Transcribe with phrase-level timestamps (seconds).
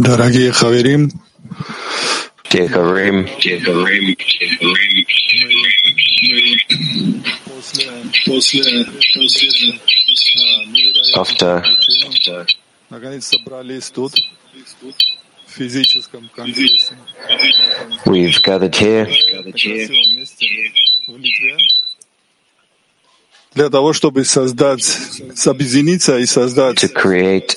[0.00, 1.10] Дорогие хаверим,
[8.24, 8.62] после, после
[11.14, 12.46] after приключения
[12.88, 14.14] наконец собрались тут,
[15.46, 16.96] в физическом конгрессе,
[18.06, 19.04] we've gathered here.
[21.08, 21.58] В Литве,
[26.76, 27.56] to create,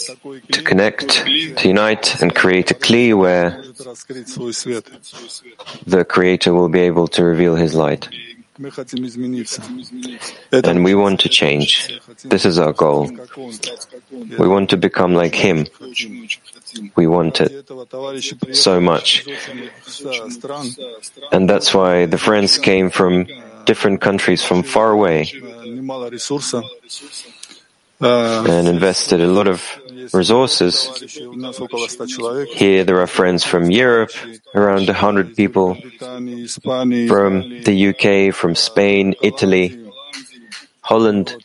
[0.52, 3.62] to connect, to unite, and create a kli where
[5.86, 8.10] the Creator will be able to reveal His light.
[10.52, 12.02] And we want to change.
[12.24, 13.12] This is our goal.
[14.12, 15.68] We want to become like Him.
[16.96, 17.70] We want it
[18.56, 19.28] so much.
[21.32, 23.28] And that's why the friends came from
[23.66, 25.32] different countries from far away
[28.00, 29.64] and invested a lot of
[30.14, 30.90] resources.
[32.54, 34.12] Here there are friends from Europe,
[34.54, 36.90] around 100 people, from
[37.64, 39.92] the UK, from Spain, Italy,
[40.82, 41.36] Holland,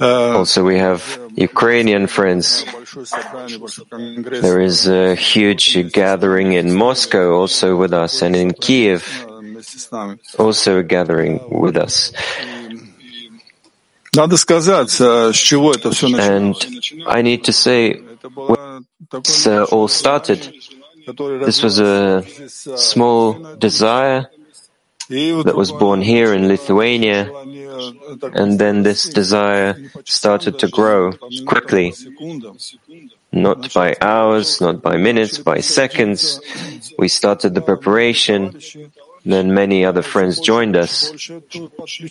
[0.00, 1.02] also, we have
[1.36, 2.64] Ukrainian friends.
[4.46, 9.26] There is a huge gathering in Moscow also with us, and in Kiev
[10.38, 12.12] also a gathering with us.
[14.16, 14.30] And
[17.06, 18.00] I need to say,
[19.12, 20.54] it's uh, э, all started.
[21.44, 22.24] This was a
[22.76, 24.30] small desire
[25.08, 27.30] that was born here in Lithuania,
[28.32, 31.12] and then this desire started to grow
[31.46, 31.94] quickly,
[33.32, 36.40] not by hours, not by minutes, by seconds.
[36.98, 38.60] We started the preparation,
[39.24, 41.12] then many other friends joined us.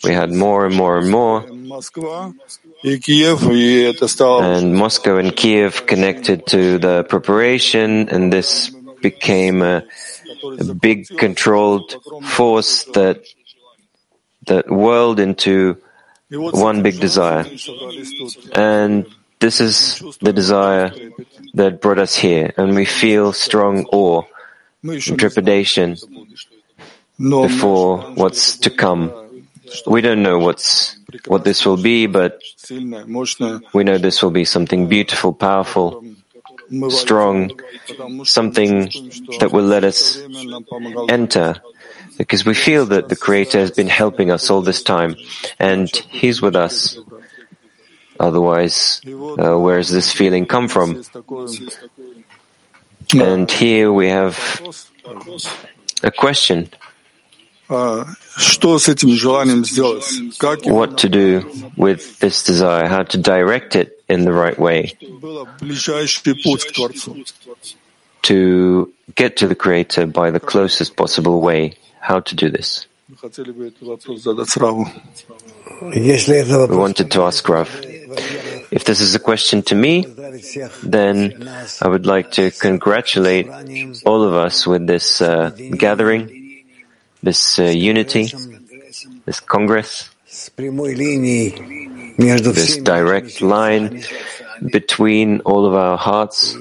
[0.03, 1.44] We had more and more and more.
[4.41, 8.69] And Moscow and Kiev connected to the preparation, and this
[9.02, 9.83] became a
[10.80, 13.23] big controlled force that
[14.48, 15.77] that world into
[16.30, 17.45] one big desire.
[18.53, 19.05] And
[19.39, 20.92] this is the desire
[21.53, 24.23] that brought us here, and we feel strong awe,
[24.99, 25.98] trepidation
[27.17, 29.11] before what's to come.
[29.87, 32.42] We don't know what's what this will be, but
[33.73, 36.03] we know this will be something beautiful, powerful,
[36.89, 37.60] strong,
[38.23, 38.89] something
[39.39, 40.22] that will let us
[41.10, 41.61] enter.
[42.17, 45.16] Because we feel that the Creator has been helping us all this time
[45.60, 47.00] and He's with us.
[48.20, 51.04] Otherwise, uh, where does this feeling come from?
[53.16, 54.62] And here we have
[56.04, 56.70] a question.
[57.70, 58.06] Uh,
[58.36, 60.05] что с этим желанием сделать?
[60.39, 61.45] Как его What to do
[61.77, 66.73] with this desire, how to direct it in the right way было ближайший путь к
[66.73, 67.17] Творцу?
[68.23, 71.74] to get to the Creator by the closest possible way.
[72.01, 72.86] How to do this?
[73.08, 74.86] Мы хотели бы этот вопрос задать Раву.
[75.95, 77.69] Если это We вопрос wanted to ask Rav.
[78.70, 80.05] If this is a question to me,
[80.83, 81.48] then
[81.80, 83.48] I would like to congratulate
[84.05, 86.42] all of us with this uh, gathering,
[87.23, 88.32] this uh, unity,
[89.26, 90.50] this Congress, this
[92.78, 94.04] direct line
[94.72, 96.54] between all of our hearts.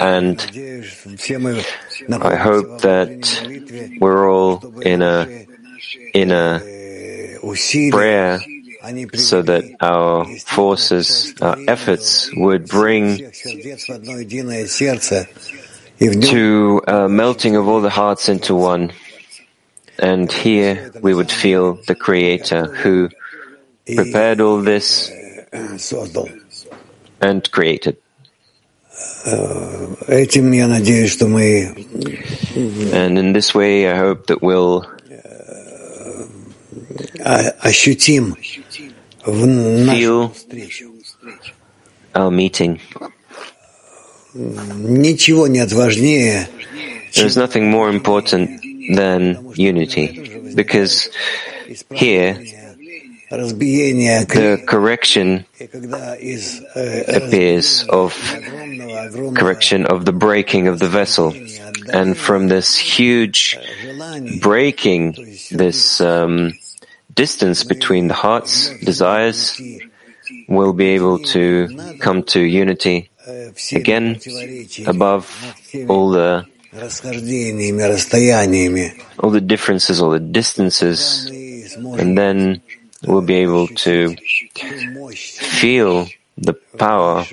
[0.00, 0.40] And
[2.10, 5.46] I hope that we're all in a,
[6.14, 6.60] in a
[7.90, 8.40] prayer
[9.14, 13.30] so that our forces, our efforts would bring
[15.98, 18.92] to a melting of all the hearts into one.
[20.02, 23.10] And here we would feel the Creator who
[23.94, 25.12] prepared all this
[27.20, 27.98] and created.
[32.92, 34.86] And in this way, I hope that we'll
[39.24, 40.32] feel
[42.14, 42.80] our meeting.
[47.14, 48.64] There's nothing more important
[48.94, 51.08] than unity, because
[51.94, 52.34] here
[53.30, 55.46] the correction
[57.08, 58.12] appears of
[59.36, 61.32] correction of the breaking of the vessel.
[61.92, 63.58] And from this huge
[64.40, 65.12] breaking,
[65.50, 66.52] this um,
[67.14, 69.60] distance between the heart's desires,
[70.48, 73.10] we'll be able to come to unity
[73.72, 74.18] again
[74.86, 75.30] above
[75.88, 76.46] all the
[79.18, 81.26] all the differences, all the distances,
[81.74, 82.62] and then
[83.02, 86.06] we'll be able to feel
[86.38, 87.24] the power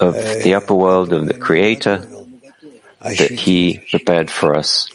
[0.00, 2.06] of the upper world, of the Creator
[3.00, 4.88] that He prepared for us.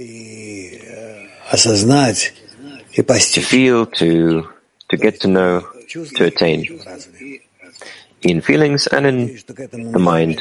[3.34, 4.50] To feel, to,
[4.90, 6.66] to get to know, to attain
[8.22, 10.40] in feelings and in the mind.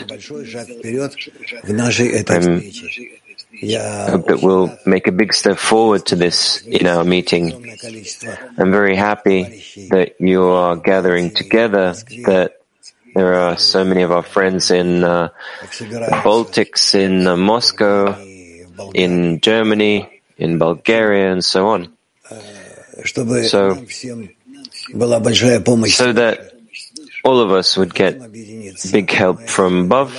[3.61, 7.53] Hope that we'll make a big step forward to this in our meeting.
[8.59, 11.95] I'm very happy that you are gathering together,
[12.27, 12.61] that
[13.15, 15.31] there are so many of our friends in uh,
[16.23, 18.15] Baltics, in uh, Moscow,
[18.95, 21.97] in Germany, in Bulgaria, and so on.
[23.49, 23.85] So,
[25.89, 26.58] so that
[27.29, 28.33] all of us would get
[28.91, 30.17] big help from above.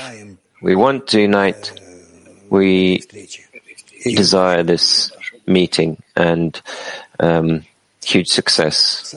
[0.61, 1.73] We want to unite.
[2.51, 3.01] We
[4.03, 5.11] desire this
[5.47, 6.61] meeting and
[7.19, 7.63] um,
[8.03, 9.11] huge success.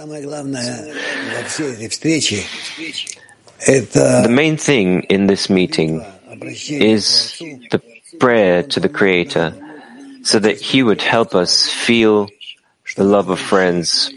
[3.66, 6.02] The main thing in this meeting
[6.70, 7.36] is
[7.70, 7.82] the
[8.18, 9.54] prayer to the Creator
[10.22, 12.28] so that He would help us feel
[12.96, 14.12] the love of friends,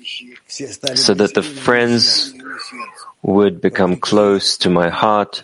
[0.47, 2.34] so that the friends
[3.25, 5.41] would become close to my heart.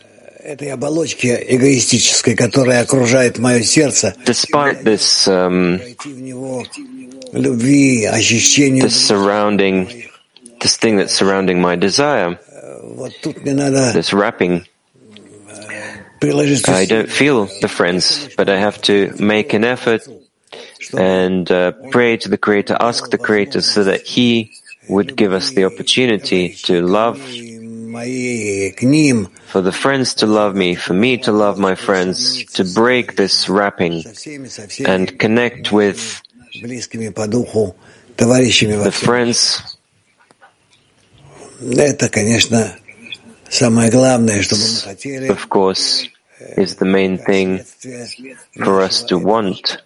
[4.26, 5.80] Despite this, um,
[8.80, 9.88] this surrounding,
[10.62, 12.38] this thing that's surrounding my desire,
[13.94, 14.68] this wrapping,
[16.70, 20.08] I don't feel the friends, but I have to make an effort
[20.94, 24.52] and uh, pray to the Creator, ask the Creator so that He
[24.90, 27.18] would give us the opportunity to love,
[29.48, 33.50] for the friends to love me, for me to love my friends, to break this
[33.50, 34.04] wrapping
[34.86, 36.22] and connect with
[38.84, 39.78] the friends.
[45.30, 46.08] Of course,
[46.58, 47.60] is the main thing
[48.64, 49.78] for us to want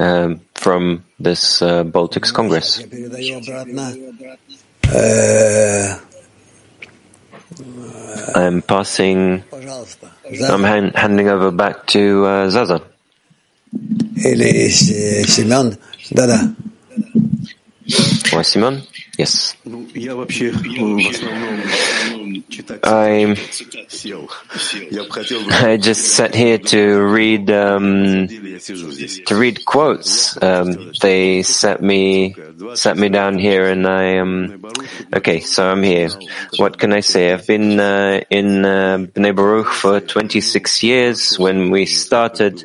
[0.00, 2.80] um, from this uh, Baltics Congress.
[4.92, 5.98] Uh,
[8.34, 9.44] I'm passing,
[10.48, 12.82] I'm hand, handing over back to uh, Zaza.
[14.24, 15.76] Eh, Simeon,
[16.12, 16.54] Dada.
[18.32, 18.82] Or Simon?
[19.18, 19.56] Yes.
[22.84, 23.36] I,
[25.50, 30.40] I just sat here to read um, to read quotes.
[30.42, 32.34] Um, they sat me
[32.74, 34.72] sat me down here, and I am um,
[35.14, 35.40] okay.
[35.40, 36.10] So I'm here.
[36.56, 37.32] What can I say?
[37.32, 41.38] I've been uh, in uh, Bnei Baruch for 26 years.
[41.38, 42.62] When we started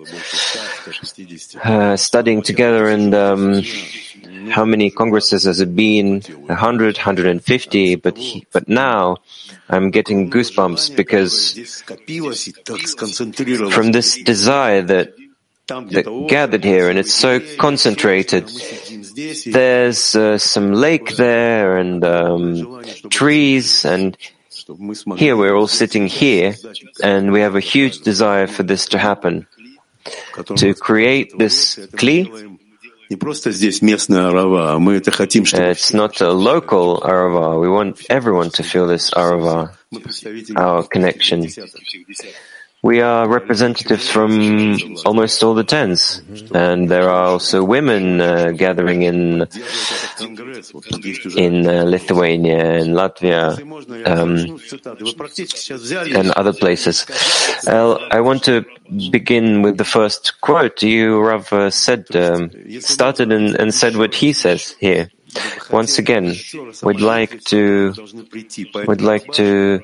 [1.64, 3.64] uh, studying together, and um,
[4.50, 6.22] how many congresses has it been?
[6.22, 9.18] 100, 150, but he, but now
[9.70, 11.54] I'm getting goosebumps because
[13.74, 15.14] from this desire that
[15.68, 18.50] that gathered here, and it's so concentrated.
[19.48, 24.16] There's uh, some lake there and um, trees, and
[25.16, 26.54] here we're all sitting here,
[27.02, 29.48] and we have a huge desire for this to happen,
[30.58, 32.56] to create this kli
[35.72, 37.60] it's not a local arava.
[37.60, 39.76] We want everyone to feel this arava,
[40.56, 41.48] our connection.
[42.86, 44.78] We are representatives from
[45.08, 46.22] almost all the tens,
[46.54, 49.48] and there are also women uh, gathering in
[51.36, 53.58] in uh, Lithuania and Latvia
[54.06, 54.62] um,
[56.16, 57.08] and other places.
[57.68, 58.64] I want to
[59.10, 60.84] begin with the first quote.
[60.84, 62.52] You, Rav, uh, said um,
[62.82, 65.10] started and, and said what he says here.
[65.72, 66.36] Once again,
[66.84, 67.96] we'd like to
[68.88, 69.82] we'd like to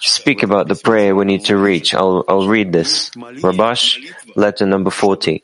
[0.00, 1.94] speak about the prayer we need to reach.
[1.94, 3.10] I'll, I'll read this.
[3.10, 5.42] Rabash, letter number 40.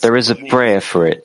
[0.00, 1.24] There is a prayer for it,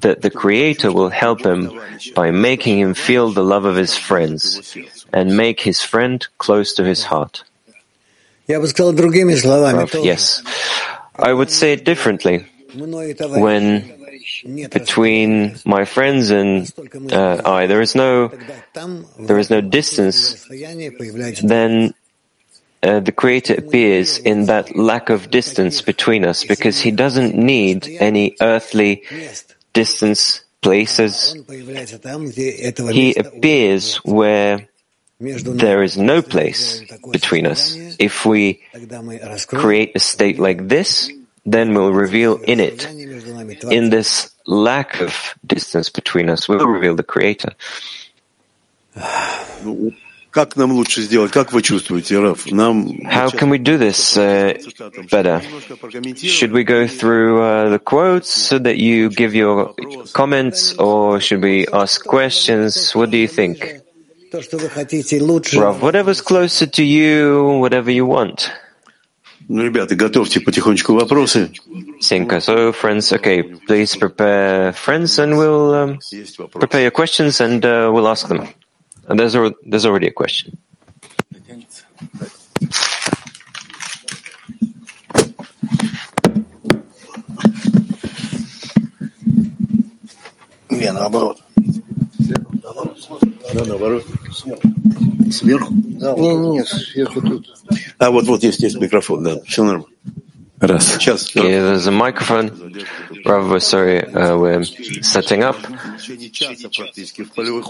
[0.00, 1.70] that the Creator will help him
[2.14, 4.76] by making him feel the love of his friends
[5.12, 7.44] and make his friend close to his heart.
[9.74, 10.42] Rav, yes.
[11.16, 12.46] I would say it differently.
[13.40, 13.93] When
[14.70, 16.72] between my friends and
[17.12, 18.28] uh, I, there is no,
[19.18, 20.46] there is no distance,
[21.42, 21.94] then
[22.82, 27.88] uh, the Creator appears in that lack of distance between us because He doesn't need
[27.98, 29.04] any earthly
[29.72, 31.36] distance places.
[32.92, 34.68] He appears where
[35.20, 37.76] there is no place between us.
[37.98, 38.62] If we
[39.48, 41.10] create a state like this,
[41.46, 42.86] then we'll reveal in it,
[43.70, 47.52] in this lack of distance between us, we'll reveal the Creator.
[53.06, 54.54] How can we do this uh,
[55.10, 55.40] better?
[56.16, 59.74] Should we go through uh, the quotes so that you give your
[60.12, 62.92] comments, or should we ask questions?
[62.94, 63.80] What do you think?
[65.60, 68.50] Rav, whatever's closer to you, whatever you want.
[69.48, 71.50] Ну, ребята, готовьте потихонечку вопросы.
[72.00, 72.40] Senka.
[72.40, 75.98] So, friends, okay, please prepare friends and we'll um,
[76.52, 78.48] prepare your questions and uh, we'll ask them.
[79.06, 80.58] And there's, a, there's already a question.
[90.70, 91.38] Не, наоборот.
[93.54, 94.04] Да, наоборот.
[95.33, 95.73] Сверху?
[95.73, 97.47] Не, не, не, сверху тут.
[97.97, 99.87] А, вот, вот, есть, есть микрофон, да, все нормально.
[100.59, 100.95] Раз.
[100.95, 101.33] Сейчас.
[101.33, 102.51] Okay, there's a microphone.
[103.25, 104.63] Rav, we're sorry, uh, we're
[105.01, 105.55] setting up.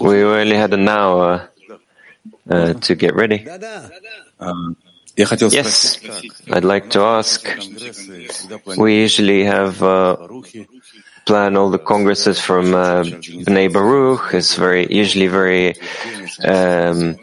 [0.02, 1.52] We only had an hour
[2.50, 3.46] uh, to get ready.
[5.16, 6.00] Yes,
[6.50, 7.48] I'd like to ask.
[8.78, 10.18] We usually have uh,
[11.26, 14.34] plan all the congresses from uh, Bnei Baruch.
[14.34, 15.76] It's very usually very
[16.44, 17.18] um,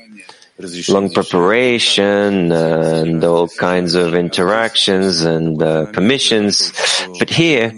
[0.90, 6.72] long preparation and all kinds of interactions and uh, permissions.
[7.20, 7.72] But here,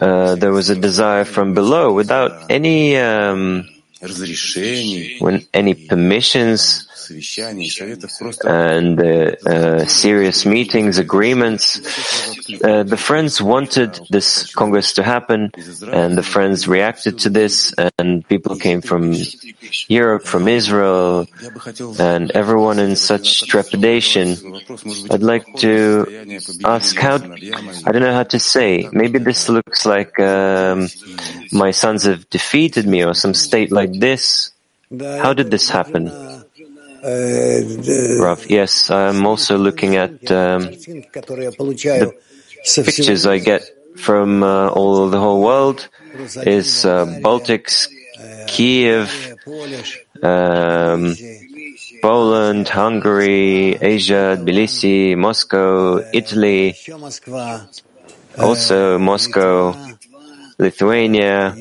[0.00, 3.68] uh, there was a desire from below without any um,
[5.20, 6.88] when any permissions
[8.44, 11.80] and uh, uh, serious meetings, agreements.
[12.62, 15.50] Uh, the friends wanted this Congress to happen,
[15.92, 19.14] and the friends reacted to this, and people came from
[19.88, 21.26] Europe, from Israel,
[21.98, 24.36] and everyone in such trepidation.
[25.10, 26.06] I'd like to
[26.64, 30.88] ask how, I don't know how to say, maybe this looks like um,
[31.52, 34.52] my sons have defeated me or some state like this.
[35.00, 36.10] How did this happen?
[37.04, 42.12] Rav, yes, I'm also looking at um, the
[42.82, 43.62] pictures I get
[43.96, 45.88] from uh, all the whole world
[46.46, 47.88] is uh, Baltics,
[48.46, 49.36] Kiev,
[50.22, 51.14] um,
[52.00, 56.74] Poland, Hungary, Asia, Tbilisi, Moscow, Italy,
[58.38, 59.76] also Moscow,
[60.58, 61.54] Lithuania,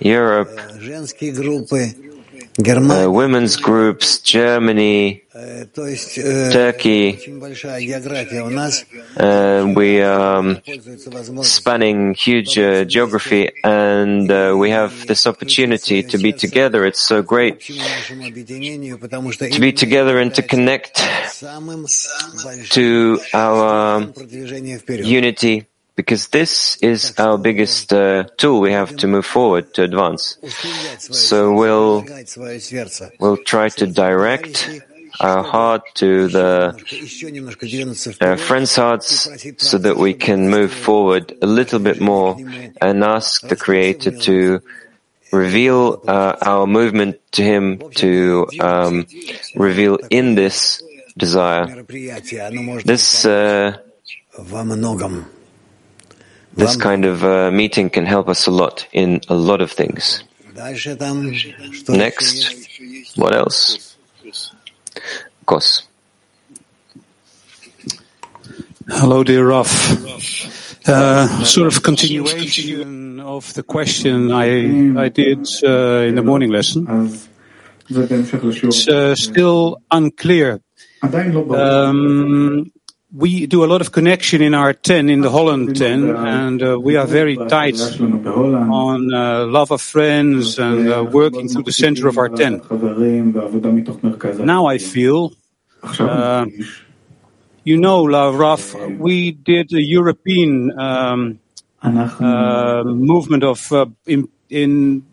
[0.00, 0.48] Europe,
[2.58, 7.18] uh, women's groups, Germany, Turkey.
[9.16, 10.60] Uh, we are um,
[11.42, 16.84] spanning huge uh, geography and uh, we have this opportunity to be together.
[16.84, 21.02] It's so great to be together and to connect
[22.70, 24.14] to our um,
[24.86, 30.38] unity because this is our biggest uh, tool we have to move forward to advance.
[30.98, 32.04] So we'll
[33.20, 34.80] we'll try to direct
[35.20, 36.74] our heart to the
[38.20, 42.36] uh, friends' hearts so that we can move forward a little bit more
[42.80, 44.60] and ask the Creator to
[45.32, 49.06] reveal uh, our movement to Him, to um,
[49.54, 50.82] reveal in this
[51.16, 51.84] desire.
[52.84, 53.78] This uh,
[56.56, 60.22] this kind of uh, meeting can help us a lot in a lot of things.
[61.88, 63.96] Next, what else?
[65.46, 65.82] Kos.
[68.88, 69.68] Hello, dear Raf.
[70.86, 76.86] Uh, sort of continuation of the question I I did uh, in the morning lesson.
[77.88, 80.60] It's uh, still unclear.
[81.02, 82.70] Um,
[83.14, 86.80] we do a lot of connection in our 10, in the Holland 10, and uh,
[86.80, 92.08] we are very tight on uh, love of friends and uh, working through the center
[92.08, 92.62] of our 10.
[94.44, 95.32] Now I feel,
[96.00, 96.46] uh,
[97.62, 101.38] you know, Raf, we did a European um,
[101.82, 105.04] uh, movement of uh, in, in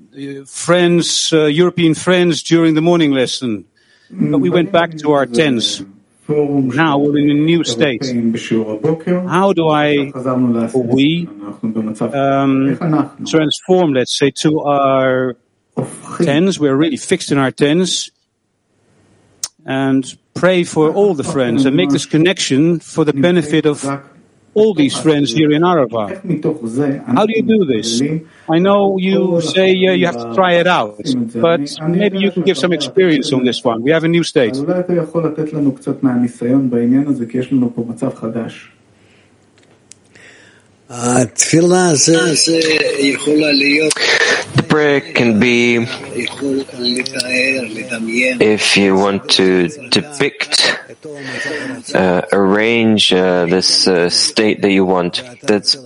[0.48, 3.66] friends, European friends during the morning lesson,
[4.10, 5.86] but we went back to our 10s.
[6.28, 8.04] Now we're in a new state.
[9.28, 10.12] How do I,
[10.74, 11.28] or we,
[12.14, 12.78] um,
[13.28, 15.36] transform, let's say, to our
[16.20, 16.60] tens?
[16.60, 18.12] We're really fixed in our tens.
[19.66, 23.84] And pray for all the friends and make this connection for the benefit of
[24.54, 26.06] all these friends here in Arava.
[27.16, 28.02] How do you do this?
[28.50, 30.98] I know you say uh, you have to try it out,
[31.36, 33.82] but maybe you can give some experience on this one.
[33.82, 34.56] We have a new state.
[44.56, 45.78] The prayer can be,
[48.42, 50.78] if you want to depict,
[51.96, 55.78] uh, arrange uh, this uh, state that you want, that's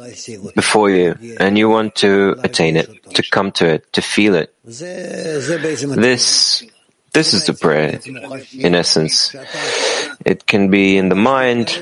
[0.56, 4.56] before you, and you want to attain it, to come to it, to feel it.
[4.64, 6.64] This,
[7.14, 8.00] this is the prayer,
[8.58, 9.36] in essence.
[10.26, 11.78] It can be in the mind,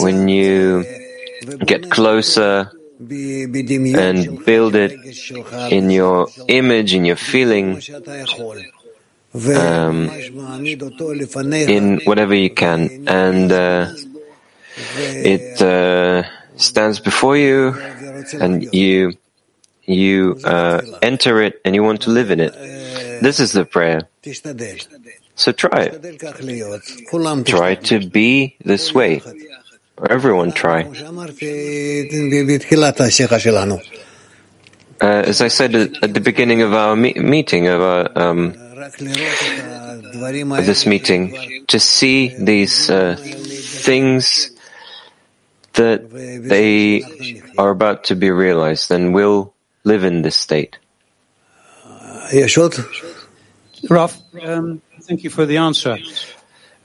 [0.00, 0.84] when you
[1.66, 2.70] get closer
[3.00, 4.92] and build it
[5.70, 7.80] in your image, in your feeling,
[9.34, 10.10] um,
[11.50, 13.08] in whatever you can.
[13.08, 13.92] And uh,
[14.76, 17.74] it uh, stands before you,
[18.40, 19.14] and you
[19.86, 22.52] you uh, enter it, and you want to live in it.
[23.22, 24.08] This is the prayer.
[25.36, 27.46] So try it.
[27.46, 29.20] Try to be this way.
[29.98, 30.82] Everyone try.
[35.00, 38.52] Uh, as I said at, the beginning of our me- meeting, of, our, um,
[40.62, 44.50] this meeting, to see these uh, things
[45.74, 47.02] that they
[47.58, 50.78] are about to be realized and will live in this state.
[53.88, 55.98] Raf, um, thank you for the answer.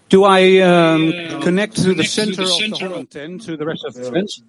[0.08, 3.94] Do I um, connect to the center of the Holland 10 to the rest of
[3.94, 4.42] the friends?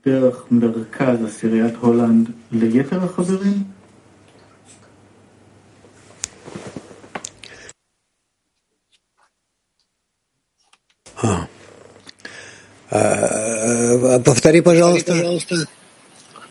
[14.24, 15.14] Повтори, пожалуйста.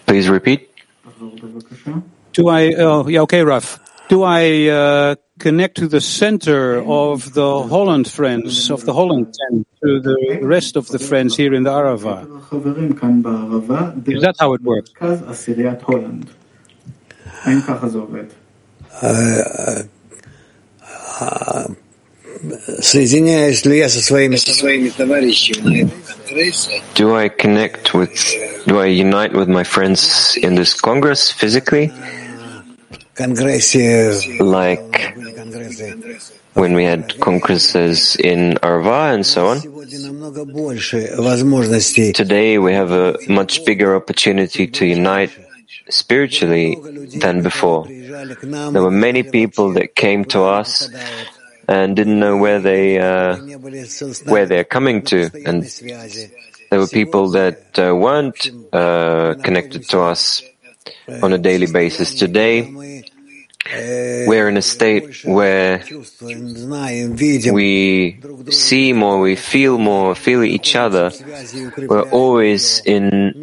[0.06, 0.68] Please repeat.
[2.32, 2.74] Do I?
[2.74, 3.22] Oh, yeah.
[3.22, 3.78] Okay, Raf.
[4.09, 9.65] Do I uh, connect to the center of the Holland friends, of the Holland ten,
[9.83, 12.25] to the rest of the friends here in the Arava?
[14.07, 14.89] Is that how it works?
[26.95, 28.11] Do I connect with,
[28.65, 31.91] do I unite with my friends in this Congress physically?
[34.39, 35.15] Like
[36.53, 39.59] when we had congresses in Arava and so on.
[42.13, 45.31] Today we have a much bigger opportunity to unite
[45.89, 46.77] spiritually
[47.17, 47.87] than before.
[47.87, 50.89] There were many people that came to us
[51.67, 53.35] and didn't know where they uh,
[54.25, 55.63] where they're coming to, and
[56.69, 60.41] there were people that uh, weren't uh, connected to us
[61.21, 62.15] on a daily basis.
[62.15, 63.03] Today,
[63.71, 65.83] we're in a state where
[67.53, 71.11] we see more, we feel more, feel each other.
[71.77, 73.33] We're always in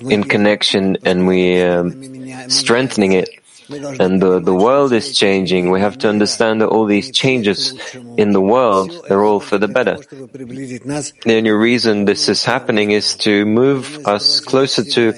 [0.00, 3.28] in connection, and we um, strengthening it.
[3.70, 5.70] And the, the world is changing.
[5.70, 7.72] We have to understand that all these changes
[8.18, 9.96] in the world, they're all for the better.
[9.96, 15.14] The only reason this is happening is to move us closer to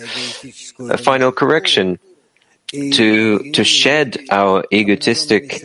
[0.90, 1.98] a final correction
[2.73, 5.63] to to shed our egotistic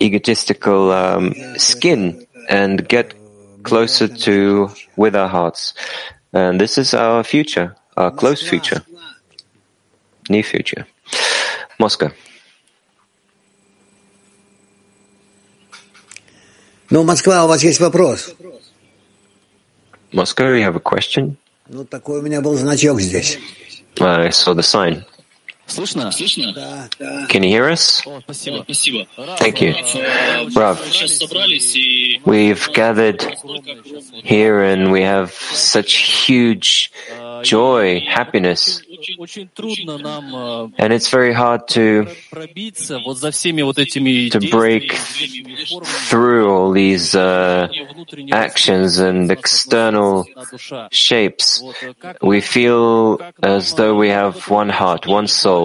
[0.00, 3.14] egotistical um, skin and get
[3.62, 5.74] closer to with our hearts.
[6.32, 8.82] And this is our future, our close future,
[10.28, 10.86] near future.
[11.78, 12.10] Moscow.
[16.90, 18.34] Ну, Москва, у вас есть вопрос?
[20.12, 21.36] Moscow, you have a question?
[21.68, 23.38] Ну, такой у меня был значок здесь.
[24.01, 25.05] I saw the sign.
[27.29, 28.01] Can you hear us?
[29.37, 29.73] Thank you.
[30.55, 30.77] Rav,
[32.25, 33.21] we've gathered
[34.23, 35.93] here and we have such
[36.25, 36.91] huge
[37.43, 38.81] joy, happiness.
[40.77, 42.05] And it's very hard to,
[44.31, 44.93] to break
[46.09, 47.67] through all these uh,
[48.31, 50.25] actions and external
[50.91, 51.63] shapes.
[52.21, 55.58] We feel as though we have one heart, one soul.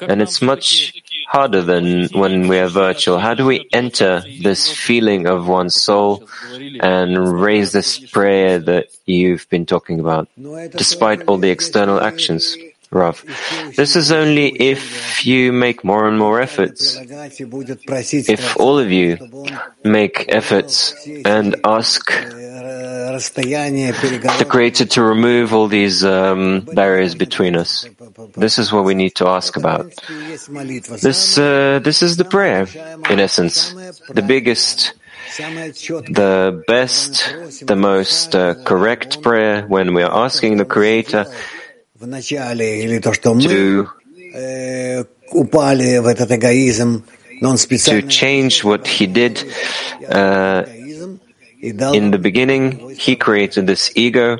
[0.00, 0.92] And it's much
[1.28, 3.18] harder than when we are virtual.
[3.18, 6.28] How do we enter this feeling of one's soul
[6.80, 7.08] and
[7.46, 10.28] raise this prayer that you've been talking about,
[10.82, 12.56] despite all the external actions?
[12.94, 13.24] Rav.
[13.76, 16.96] This is only if you make more and more efforts.
[17.00, 19.18] If all of you
[19.82, 22.10] make efforts and ask
[24.38, 27.86] the Creator to remove all these um, barriers between us.
[28.36, 29.92] This is what we need to ask about.
[31.02, 32.66] This, uh, this is the prayer,
[33.10, 33.72] in essence.
[34.08, 34.94] The biggest
[35.36, 41.26] the best, the most uh, correct prayer when we are asking the Creator
[43.40, 43.88] to
[47.78, 49.38] to change what he did
[50.08, 50.64] uh,
[51.94, 52.90] in the beginning.
[52.98, 54.38] He created this ego.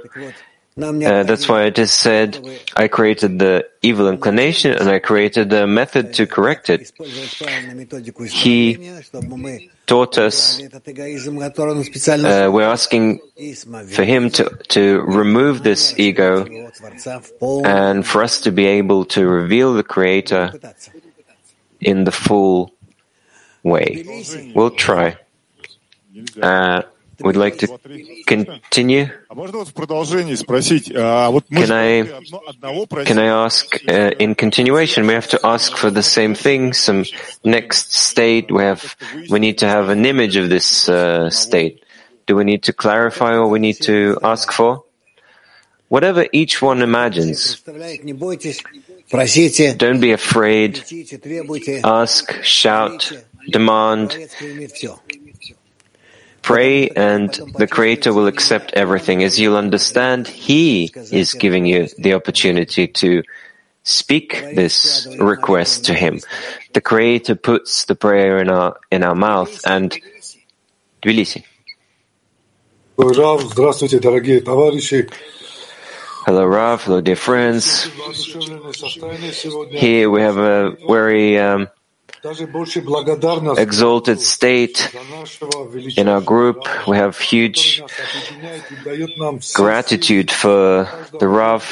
[0.76, 5.68] Uh, that's why it is said, I created the evil inclination and I created a
[5.68, 6.90] method to correct it.
[8.30, 8.74] He
[9.86, 13.20] taught us, uh, we're asking
[13.88, 16.46] for him to, to remove this ego
[17.64, 20.52] and for us to be able to reveal the Creator
[21.80, 22.72] in the full
[23.62, 24.04] way.
[24.54, 25.16] We'll try.
[26.40, 26.82] Uh,
[27.24, 27.66] would like to
[28.26, 29.08] continue.
[31.50, 32.04] Can I,
[33.04, 35.06] can I ask uh, in continuation?
[35.06, 37.04] We have to ask for the same thing, some
[37.44, 38.50] next state.
[38.52, 38.96] We have,
[39.30, 41.82] we need to have an image of this uh, state.
[42.26, 44.84] Do we need to clarify what we need to ask for?
[45.88, 47.60] Whatever each one imagines.
[49.76, 50.82] Don't be afraid.
[51.84, 53.12] Ask, shout,
[53.50, 54.16] demand.
[56.44, 59.24] Pray and the Creator will accept everything.
[59.24, 63.22] As you'll understand, He is giving you the opportunity to
[63.82, 66.20] speak this request to Him.
[66.74, 69.98] The Creator puts the prayer in our, in our mouth and
[71.02, 71.44] Tbilisi.
[76.26, 76.84] Hello, Rav.
[76.84, 77.84] Hello, dear friends.
[79.70, 81.68] Here we have a very um,
[83.58, 84.94] exalted state
[85.96, 86.66] in our group.
[86.86, 87.82] We have huge
[89.54, 91.64] gratitude for the Rav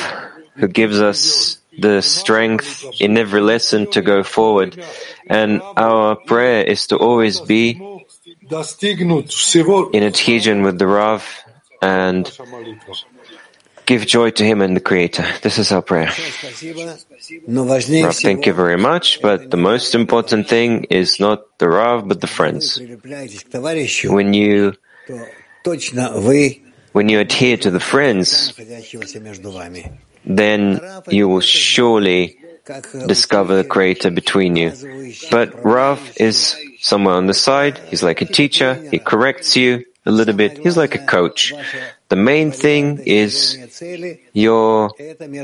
[0.55, 4.83] who gives us the strength in every lesson to go forward.
[5.27, 7.81] And our prayer is to always be
[9.93, 11.25] in adhesion with the Rav
[11.81, 12.31] and
[13.93, 15.27] give joy to him and the Creator.
[15.43, 16.11] This is our prayer.
[18.09, 22.21] Rav, thank you very much, but the most important thing is not the Rav, but
[22.21, 22.81] the friends.
[24.19, 24.73] When you
[26.93, 28.29] when you adhere to the friends,
[30.25, 32.39] then you will surely
[33.07, 34.73] discover the Creator between you.
[35.31, 37.79] But Rav is somewhere on the side.
[37.91, 38.75] He's like a teacher.
[38.91, 40.59] He corrects you a little bit.
[40.59, 41.53] He's like a coach.
[42.13, 43.57] The main thing is
[44.35, 44.93] your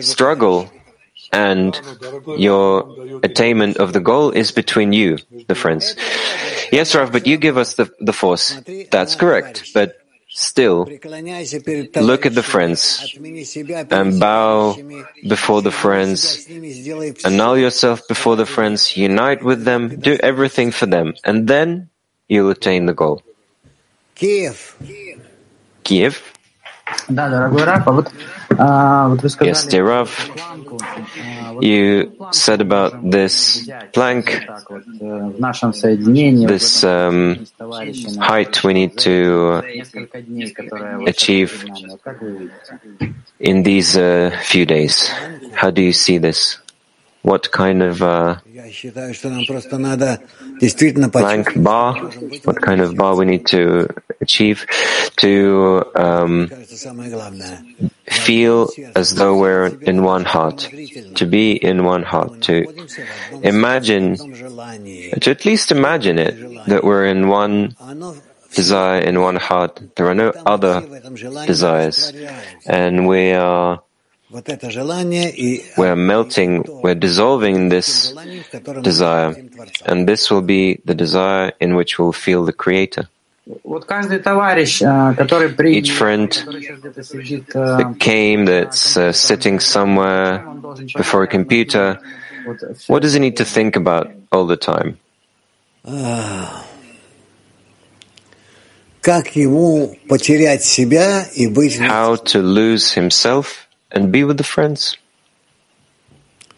[0.02, 0.68] struggle
[1.33, 1.72] and
[2.37, 5.16] your attainment of the goal is between you,
[5.48, 5.96] the friends.
[6.70, 8.61] Yes, Rav, but you give us the, the force.
[8.90, 9.72] That's correct.
[9.72, 9.96] But
[10.28, 13.16] still, look at the friends
[13.88, 14.76] and bow
[15.26, 16.46] before the friends,
[17.24, 21.88] annul yourself before the friends, unite with them, do everything for them, and then
[22.28, 23.22] you'll attain the goal.
[24.14, 24.76] Kiev.
[25.83, 26.38] Kiev?
[29.40, 30.11] Yes, dear Rav,
[31.61, 34.46] you said about this plank,
[36.46, 37.46] this um,
[38.18, 39.62] height we need to
[41.07, 41.64] achieve
[43.38, 45.09] in these uh, few days.
[45.55, 46.59] How do you see this?
[47.22, 48.37] What kind of uh,
[51.11, 51.94] blank bar,
[52.44, 53.88] what kind of bar we need to
[54.20, 54.66] achieve
[55.16, 56.48] to um,
[58.07, 60.68] feel as though we're in one heart,
[61.16, 62.64] to be in one heart, to
[63.42, 67.74] imagine, to at least imagine it, that we're in one
[68.54, 69.81] desire, in one heart.
[69.96, 70.81] There are no other
[71.46, 72.12] desires.
[72.66, 73.83] And we are
[75.78, 78.12] we're melting, we're dissolving this
[78.82, 79.34] desire,
[79.86, 83.08] and this will be the desire in which we'll feel the Creator.
[83.46, 90.40] Each friend that came, that's uh, sitting somewhere
[90.94, 91.98] before a computer,
[92.86, 94.98] what does he need to think about all the time?
[101.88, 104.97] How to lose himself and be with the friends.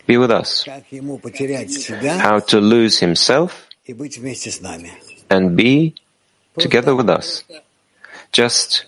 [0.08, 0.66] Be with us.
[0.66, 3.68] How to lose himself
[5.30, 5.96] and be
[6.58, 7.44] together with us.
[8.32, 8.86] Just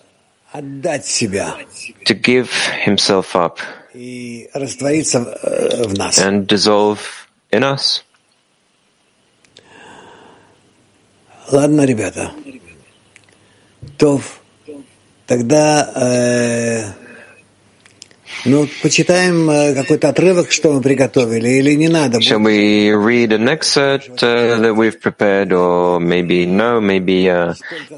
[0.54, 3.60] to give himself up
[6.20, 8.04] and dissolve in us.
[11.50, 12.34] Ладно, ребята.
[13.98, 14.22] То,
[15.26, 16.92] тогда э,
[18.46, 22.20] Ну, почитаем какой-то отрывок, что мы приготовили, или не надо?
[22.20, 27.54] Shall we read an excerpt uh, that we've prepared, or maybe no, maybe uh,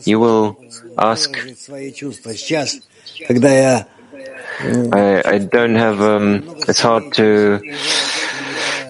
[0.05, 0.55] you will
[0.97, 1.35] ask?
[3.27, 3.87] Когда я
[4.61, 7.61] I, I don't have, um, it's hard to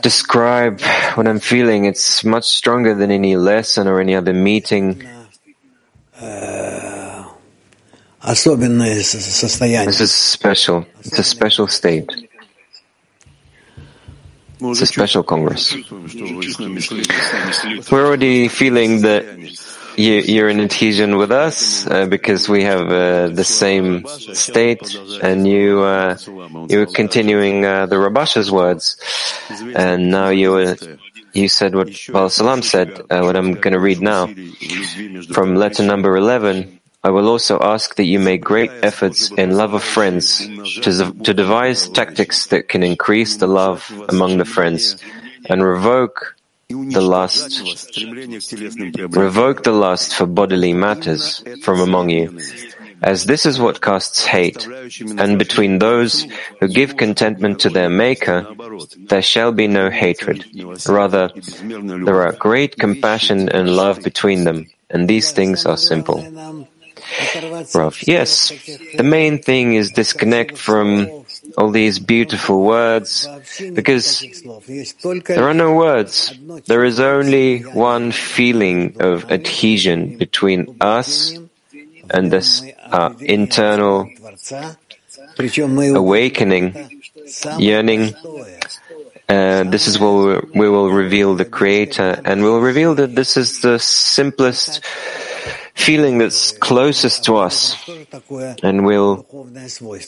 [0.02, 0.82] describe
[1.14, 1.86] what I'm feeling.
[1.86, 5.06] It's much stronger than any lesson or any other meeting.
[6.20, 6.83] особенное состояние.
[9.85, 10.87] this is special.
[11.01, 12.09] It's a special state.
[14.61, 15.77] It's a special Congress.
[17.91, 19.25] We're already feeling that
[19.99, 25.47] you, you're in adhesion with us uh, because we have uh, the same state, and
[25.47, 26.17] you uh,
[26.71, 28.97] you're continuing uh, the Rabash's words,
[29.75, 30.77] and now you
[31.35, 34.33] you said what Baal Salam said, uh, what I'm going to read now
[35.33, 36.81] from letter number eleven.
[37.05, 40.39] I will also ask that you make great efforts in love of friends
[40.81, 44.97] to, to devise tactics that can increase the love among the friends
[45.45, 46.35] and revoke
[46.71, 47.61] the lust,
[49.11, 52.41] revoke the lust for bodily matters from among you,
[53.03, 54.67] as this is what casts hate.
[55.19, 56.27] And between those
[56.59, 58.47] who give contentment to their Maker,
[58.97, 60.47] there shall be no hatred.
[60.89, 61.31] Rather,
[61.65, 66.25] there are great compassion and love between them, and these things are simple.
[67.75, 68.53] Rav, yes,
[68.97, 71.25] the main thing is disconnect from
[71.57, 73.29] all these beautiful words,
[73.75, 74.25] because
[75.27, 76.35] there are no words.
[76.67, 81.39] There is only one feeling of adhesion between us
[82.11, 84.09] and this uh, internal
[85.95, 87.03] awakening,
[87.59, 88.15] yearning.
[89.27, 93.61] Uh, this is where we will reveal the Creator, and we'll reveal that this is
[93.63, 94.85] the simplest
[95.75, 97.77] feeling that's closest to us
[98.63, 99.27] and will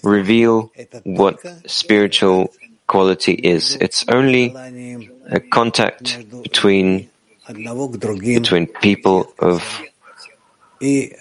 [0.03, 0.73] reveal
[1.05, 2.53] what spiritual
[2.87, 3.77] quality is.
[3.81, 4.55] It's only
[5.29, 7.11] a contact between
[7.47, 9.63] between people of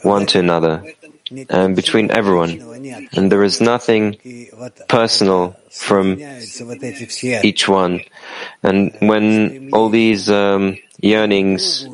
[0.04, 0.84] one to another
[1.50, 2.62] and between everyone.
[3.14, 4.18] And there is nothing
[4.88, 6.20] personal from
[7.44, 8.02] each one.
[8.64, 11.86] And when all these um, yearnings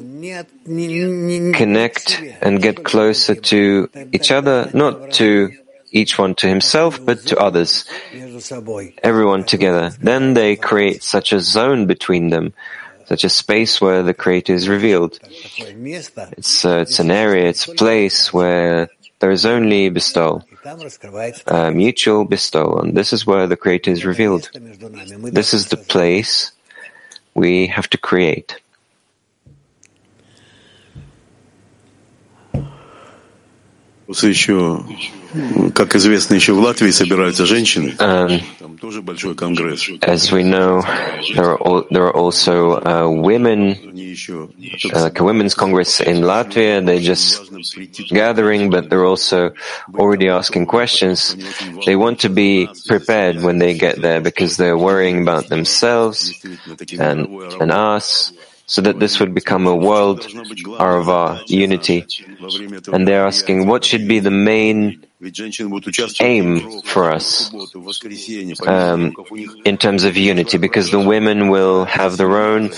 [1.54, 5.52] connect and get closer to each other, not to
[5.92, 7.86] each one to himself, but to others,
[9.04, 9.92] everyone together.
[10.02, 12.54] Then they create such a zone between them,
[13.06, 15.20] such a space where the Creator is revealed.
[16.38, 20.46] It's, uh, it's an area, it's a place where there is only bestowal,
[21.48, 24.50] uh, mutual bestowal, and this is where the Creator is revealed.
[24.54, 26.52] This is the place
[27.36, 28.56] we have to create.
[34.11, 34.85] еще,
[35.75, 37.95] как известно, еще в Латвии собираются женщины.
[37.99, 39.89] Там тоже большой конгресс.
[40.01, 40.83] As we know,
[41.35, 43.77] there are, all, there are also uh, women,
[44.93, 46.85] uh, like a women's congress in Latvia.
[46.85, 47.51] They're just
[48.09, 49.53] gathering, but they're also
[49.95, 51.37] already asking questions.
[51.85, 56.33] They want to be prepared when they get there because they're worrying about themselves
[56.99, 57.27] and,
[57.61, 58.33] and us
[58.66, 60.26] so that this would become a world
[60.80, 62.06] of our unity.
[62.92, 65.06] And they're asking what should be the main
[66.20, 67.54] aim for us
[68.66, 69.16] um,
[69.66, 72.72] in terms of unity, because the women will have their own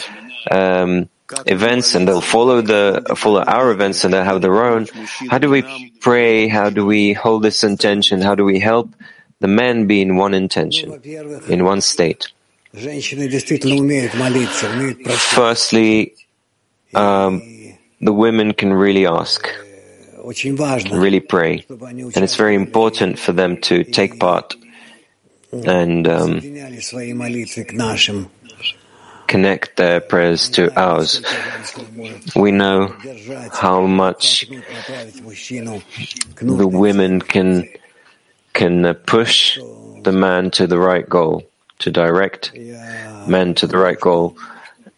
[0.52, 1.10] um,
[1.46, 4.88] events and they'll follow the follow our events and they'll have their own.
[5.30, 6.48] How do we pray?
[6.48, 8.22] How do we hold this intention?
[8.22, 8.90] How do we help
[9.40, 11.02] the men be in one intention,
[11.48, 12.28] in one state?
[15.36, 16.16] Firstly,
[16.96, 17.42] um,
[18.02, 19.48] the women can really ask,
[20.92, 24.56] really pray, and it's very important for them to take part
[25.52, 26.42] and um,
[29.28, 31.22] connect their prayers to ours.
[32.36, 32.96] We know
[33.54, 34.48] how much
[36.42, 37.70] the women can
[38.54, 39.60] can uh, push
[40.02, 41.44] the man to the right goal
[41.83, 44.37] to direct men to the right goal.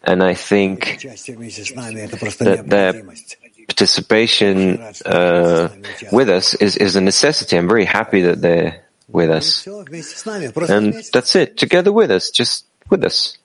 [0.03, 3.03] And I think that their
[3.67, 5.69] participation uh,
[6.11, 7.57] with us is, is a necessity.
[7.57, 9.67] I'm very happy that they're with us.
[9.67, 11.57] And that's it.
[11.57, 12.31] Together with us.
[12.31, 13.37] Just with us.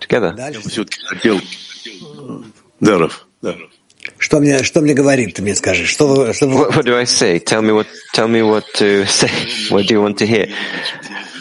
[0.00, 0.34] Together.
[4.18, 5.84] Что мне, что мне говорит, ты мне скажи?
[5.84, 6.46] Что, что...
[6.46, 7.38] What, what do I say?
[7.40, 9.30] Tell me what, tell me what to say.
[9.68, 10.46] What do you want to hear?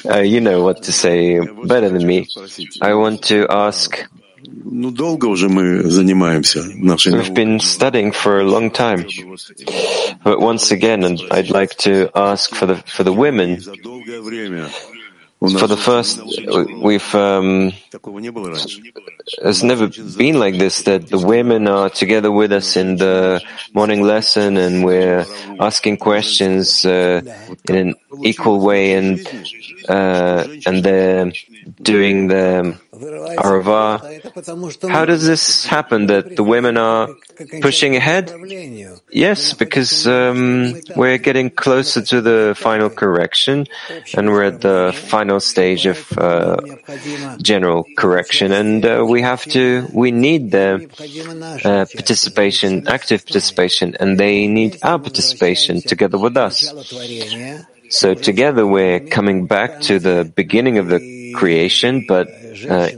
[0.04, 2.28] Uh, you know what to say better than me.
[2.80, 4.06] I want to ask.
[7.12, 9.06] We've been studying for a long time,
[10.24, 13.60] but once again, and I'd like to ask for the for the women
[15.40, 16.20] for the first,
[16.82, 17.72] we've, um,
[19.42, 23.40] it's never been like this, that the women are together with us in the
[23.72, 25.24] morning lesson and we're
[25.58, 27.22] asking questions uh,
[27.64, 29.26] in an equal way and,
[29.88, 31.32] uh, and they're
[31.80, 34.90] doing the Arava.
[34.90, 37.08] How does this happen that the women are
[37.60, 38.32] pushing ahead?
[39.10, 43.66] Yes, because um, we're getting closer to the final correction
[44.14, 46.56] and we're at the final stage of uh,
[47.40, 50.88] general correction and uh, we have to, we need the
[51.64, 56.72] uh, participation, active participation, and they need our participation together with us.
[57.90, 62.28] So together we're coming back to the beginning of the creation, but
[62.68, 62.88] uh,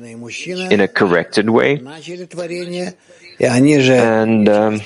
[0.71, 1.81] in a corrected way.
[3.41, 4.81] And um,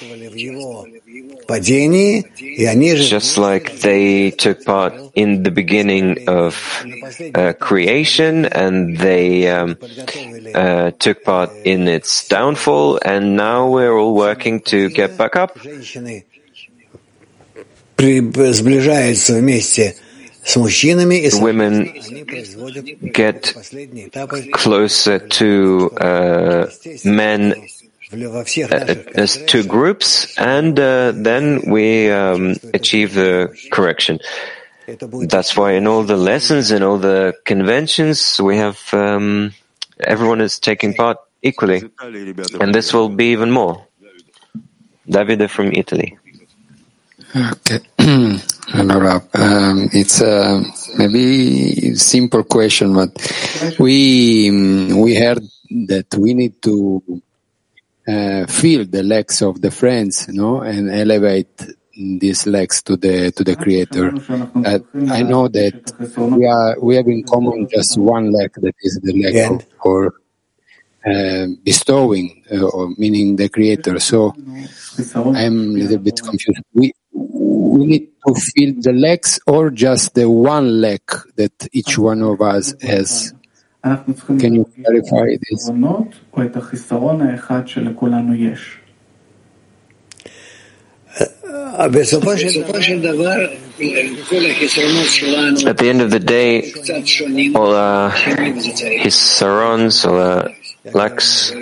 [3.09, 6.85] just like they took part in the beginning of
[7.35, 9.77] uh, creation and they um,
[10.55, 15.59] uh, took part in its downfall, and now we're all working to get back up.
[17.97, 18.33] The
[21.41, 21.93] women
[23.13, 23.55] get
[24.53, 26.67] closer to uh,
[27.05, 27.69] men
[28.13, 34.21] uh, as two groups, and uh, then we um, achieve the correction.
[34.87, 39.53] That's why in all the lessons and all the conventions, we have um,
[39.99, 41.83] everyone is taking part equally,
[42.61, 43.87] and this will be even more.
[45.09, 46.19] Davide from Italy.
[47.37, 47.81] Okay.
[48.73, 50.63] Allora, um, it's a
[50.97, 53.13] maybe simple question, but
[53.79, 55.43] we um, we heard
[55.87, 57.03] that we need to
[58.09, 61.63] uh, feel the legs of the friends, no, and elevate
[61.95, 64.15] these legs to the to the Creator.
[64.65, 64.79] Uh,
[65.13, 69.13] I know that we are we have in common just one leg, that is the
[69.13, 69.59] leg yeah.
[69.83, 70.15] for
[71.05, 74.01] uh, bestowing, uh, or meaning the Creator.
[74.01, 74.35] So
[75.15, 76.63] I'm a little bit confused.
[76.73, 81.01] We we need to feel the legs or just the one leg
[81.37, 83.33] that each one of us has?
[84.41, 85.69] Can you clarify this?
[95.67, 96.73] At the end of the day,
[97.55, 100.51] all our hisarons, all our
[100.93, 101.53] lacks,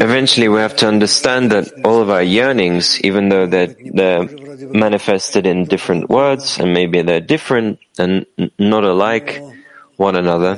[0.00, 4.24] Eventually, we have to understand that all of our yearnings, even though they're, they're
[4.72, 8.26] manifested in different words and maybe they're different and
[8.58, 9.40] not alike
[9.96, 10.56] one another,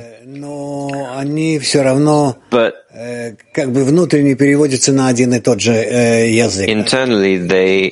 [2.49, 2.73] but
[6.69, 7.91] internally they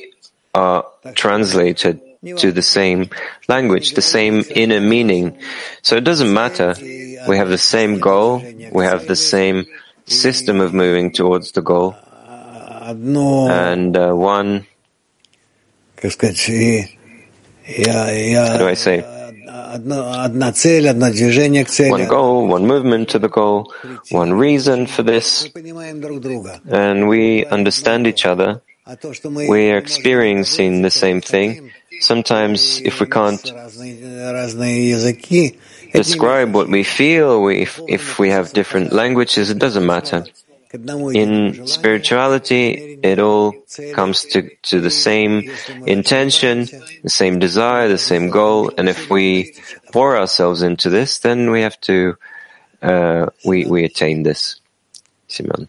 [0.54, 3.08] are translated to the same
[3.48, 5.38] language, the same inner meaning.
[5.82, 6.74] So it doesn't matter.
[7.26, 8.42] We have the same goal.
[8.72, 9.64] We have the same
[10.06, 11.96] system of moving towards the goal.
[13.48, 14.66] And uh, one,
[18.48, 19.00] how do I say?
[21.90, 23.72] One goal, one movement to the goal,
[24.10, 25.48] one reason for this.
[26.68, 28.60] And we understand each other.
[29.48, 33.42] We are experiencing the same thing Sometimes, if we can't
[35.92, 40.24] describe what we feel, we, if, if we have different languages, it doesn't matter.
[40.72, 43.54] In spirituality, it all
[43.92, 45.50] comes to, to the same
[45.86, 46.68] intention,
[47.02, 49.54] the same desire, the same goal, and if we
[49.92, 52.16] pour ourselves into this, then we have to,
[52.82, 54.60] uh, we, we attain this.
[55.26, 55.68] Simon.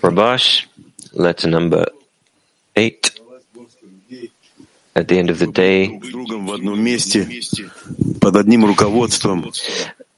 [0.00, 0.66] Rabash,
[1.12, 1.86] letter number
[2.76, 3.10] eight.
[4.96, 5.98] At the end of the day,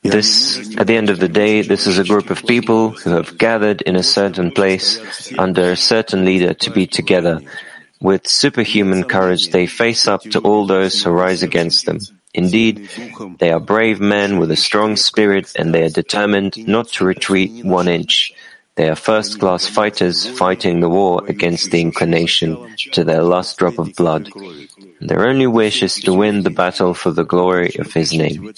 [0.03, 3.39] this, at the end of the day, this is a group of people who have
[3.39, 7.41] gathered in a certain place under a certain leader to be together.
[8.01, 12.01] With superhuman courage, they face up to all those who rise against them.
[12.35, 12.91] Indeed,
[13.39, 17.65] they are brave men with a strong spirit and they are determined not to retreat
[17.65, 18.35] one inch.
[18.76, 22.58] They are first-class fighters fighting the war against the inclination
[22.94, 24.30] to their last drop of blood.
[25.02, 28.54] Their only wish is to win the battle for the glory of His name.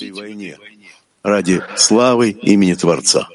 [1.23, 3.27] Ради славы имени Творца.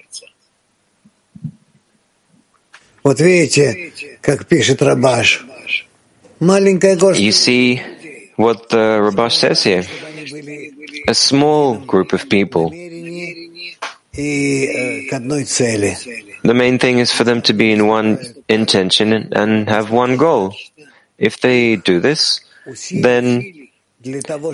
[7.16, 7.80] You see
[8.36, 9.84] what the Rabash says here.
[11.08, 12.70] A small group of people.
[16.43, 20.53] the main thing is for them to be in one intention and have one goal.
[21.17, 22.41] If they do this,
[22.91, 23.69] then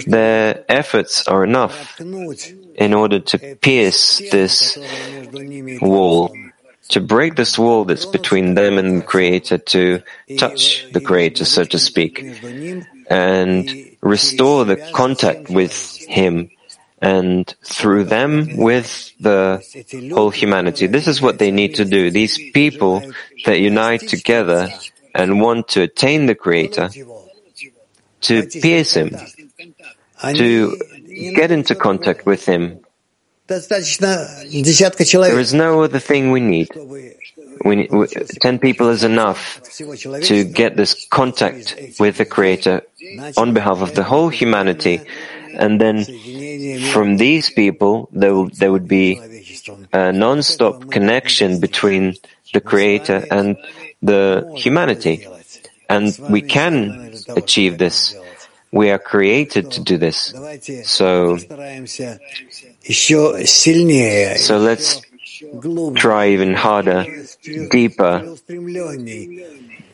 [0.08, 4.78] their efforts are enough in order to pierce this
[5.82, 6.34] wall,
[6.90, 10.02] to break this wall that's between them and the Creator, to
[10.38, 12.24] touch the Creator, so to speak,
[13.10, 16.50] and restore the contact with Him
[17.02, 19.64] and through them with the
[20.14, 20.88] whole humanity.
[20.88, 22.12] This is what they need to do.
[22.12, 23.02] These people
[23.46, 24.70] that unite together
[25.16, 26.90] and want to attain the Creator,
[28.22, 29.16] to pierce Him,
[30.22, 30.78] to
[31.36, 32.80] get into contact with Him.
[33.48, 36.70] There is no other thing we need.
[37.66, 42.84] We we, ten people is enough to get this contact with the Creator
[43.36, 45.02] on behalf of the whole humanity
[45.58, 46.06] and then
[46.92, 49.20] from these people, there, will, there would be
[49.94, 52.16] a non-stop connection between
[52.54, 53.58] the Creator and
[54.02, 55.28] the humanity.
[55.90, 58.16] And we can achieve this.
[58.72, 60.34] We are created to do this.
[60.84, 61.38] So,
[64.38, 65.02] so let's
[65.96, 67.06] try even harder,
[67.72, 68.36] deeper,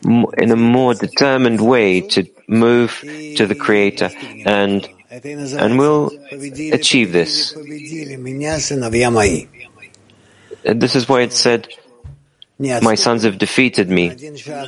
[0.02, 3.00] in a more determined way to move
[3.36, 4.10] to the Creator
[4.44, 4.88] and
[5.24, 6.10] and we'll
[6.72, 7.52] achieve this.
[10.64, 11.68] This is why it said,
[12.58, 14.16] My sons have defeated me.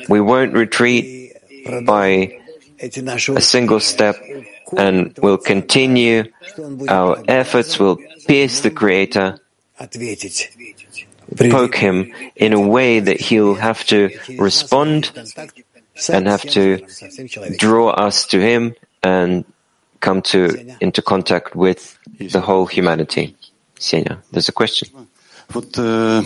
[0.09, 1.35] We won't retreat
[1.85, 2.41] by
[2.81, 4.17] a single step
[4.77, 6.25] and we'll continue
[6.89, 9.41] our efforts, will pierce the Creator,
[11.51, 15.13] poke him in a way that he'll have to respond
[16.09, 16.87] and have to
[17.57, 19.45] draw us to him and
[20.01, 23.37] come to into contact with the whole humanity.
[23.79, 24.89] Senya, there's a question.
[25.55, 26.23] Э,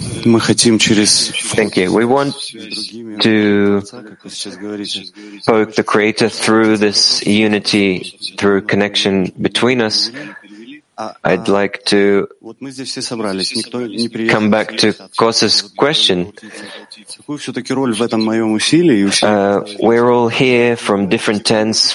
[1.54, 1.94] Thank you.
[1.94, 2.34] We want
[3.20, 3.82] to
[5.46, 10.10] poke the Creator through this unity, through connection between us.
[11.24, 12.28] I'd like to
[14.28, 16.32] come back to Kosa's question.
[19.22, 21.94] Uh, we're all here from different tents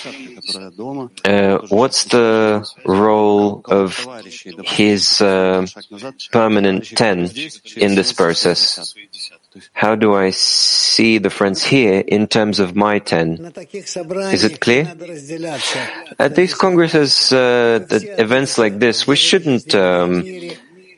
[0.55, 3.97] uh, what's the role of
[4.63, 5.65] his uh,
[6.31, 7.29] permanent ten
[7.75, 8.95] in this process?
[9.73, 13.53] How do I see the friends here in terms of my ten?
[13.55, 14.85] Is it clear?
[16.19, 20.23] At these congresses, uh, events like this, we shouldn't um,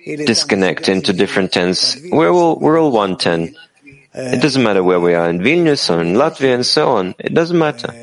[0.06, 1.97] disconnect into different tens.
[2.12, 3.56] We're all, we're all one ten.
[4.14, 7.16] It doesn't matter where we are in Vilnius or in Latvia and so on.
[7.20, 7.93] It doesn't matter.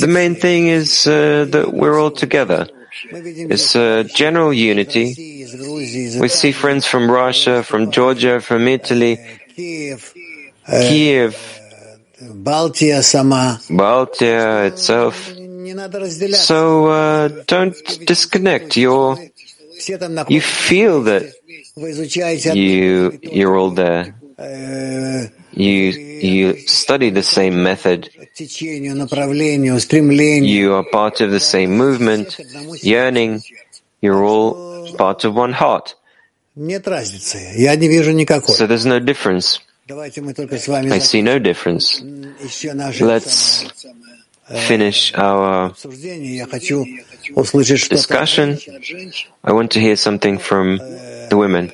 [0.00, 2.68] The main thing is uh, that we're all together.
[3.10, 5.14] It's a general unity.
[6.20, 9.18] We see friends from Russia, from Georgia, from Italy,
[9.56, 10.14] Kiev,
[13.68, 15.32] Baltia itself.
[16.34, 17.74] So uh, don't
[18.06, 18.76] disconnect.
[18.76, 19.18] You're,
[20.28, 21.32] you feel that
[22.54, 24.14] you, you're all there
[25.52, 25.92] you,
[26.22, 28.10] you study the same method.
[30.44, 32.38] You are part of the same movement,
[32.82, 33.42] yearning.
[34.00, 35.94] You're all part of one heart.
[36.56, 39.58] So there's no difference.
[39.90, 42.02] I see no difference.
[43.00, 43.64] Let's
[44.48, 45.72] finish our
[47.88, 48.58] discussion.
[49.44, 51.72] I want to hear something from the women.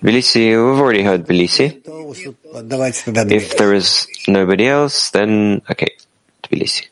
[0.00, 1.82] Tbilisi, we've already heard Tbilisi.
[3.32, 5.88] If there is nobody else, then okay,
[6.42, 6.88] Tbilisi.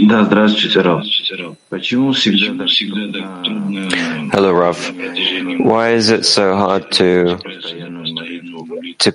[0.00, 1.04] Да, здравствуйте, Рав.
[1.68, 2.66] Почему всегда
[4.32, 4.78] Hello, Rav.
[5.60, 7.38] Why is it so hard to,
[8.98, 9.10] to,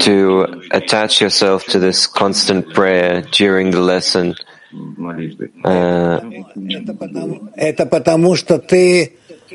[0.00, 4.34] to attach yourself to this constant prayer during the lesson?
[5.63, 6.19] Uh,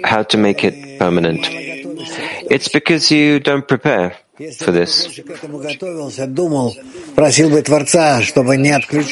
[0.04, 1.48] how to make it permanent.
[2.50, 4.16] It's because you don't prepare
[4.58, 5.06] for this.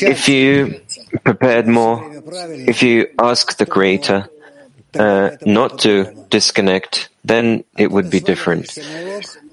[0.04, 0.80] If you
[1.24, 2.22] prepared more,
[2.66, 4.28] if you ask the Creator
[4.98, 8.76] uh, not to disconnect, then it would be different.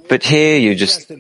[0.09, 1.11] But here you just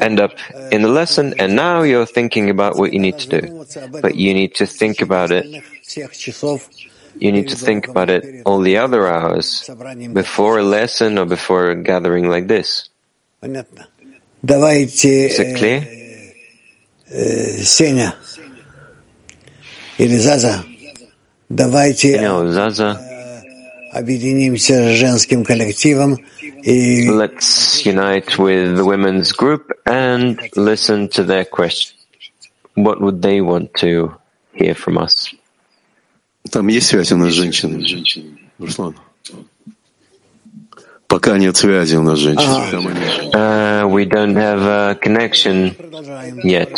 [0.00, 0.32] end up
[0.72, 3.66] in the lesson and now you're thinking about what you need to do.
[4.02, 5.62] But you need to think about it
[7.18, 9.68] you need to think about it all the other hours,
[10.12, 12.88] before a lesson or before a gathering like this.
[13.42, 13.64] Is
[15.38, 15.86] it clear?
[17.08, 18.16] Сеня
[19.98, 20.64] или Заза,
[21.48, 23.09] давайте объединимся с женским коллективом
[27.08, 31.96] Let's unite with the women's group and listen to their question.
[32.74, 34.16] What would they want to
[34.52, 35.32] hear from us?
[36.50, 37.86] Там есть связь у нас с женщинами,
[38.58, 38.94] Руслан?
[41.08, 43.34] Пока нет связи у нас с женщинами.
[43.34, 45.74] Uh, we don't have a connection
[46.44, 46.70] yet.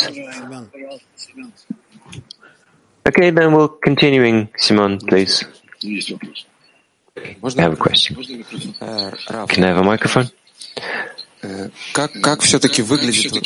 [3.05, 4.49] Okay, then we'll continuing.
[4.55, 5.45] Simon, please.
[7.16, 8.16] I have a question.
[8.16, 10.30] Can I have a microphone?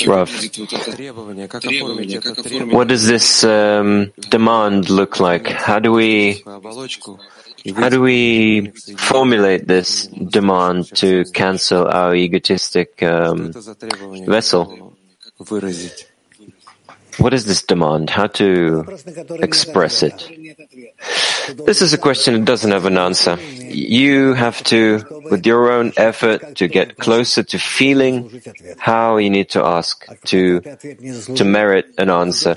[0.06, 0.30] Rav,
[2.72, 5.48] what does this um, demand look like?
[5.48, 6.42] How do we
[7.76, 13.52] how do we formulate this demand to cancel our egotistic um,
[14.26, 14.96] vessel?
[17.18, 18.10] What is this demand?
[18.10, 18.86] How to
[19.40, 20.16] express it?
[21.66, 23.36] This is a question that doesn't have an answer.
[23.40, 28.42] You have to, with your own effort, to get closer to feeling
[28.78, 32.56] how you need to ask to, to merit an answer.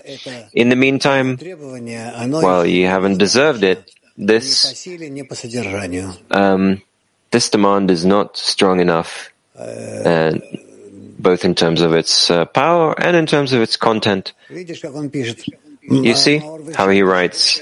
[0.53, 4.87] In the meantime, while you haven't deserved it, this,
[6.31, 6.81] um,
[7.31, 10.41] this demand is not strong enough and
[11.21, 14.33] both in terms of its uh, power and in terms of its content.
[15.81, 16.37] You see
[16.75, 17.59] how he writes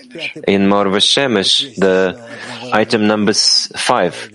[0.48, 2.20] in Maor Shemesh, the
[2.74, 4.30] item number five.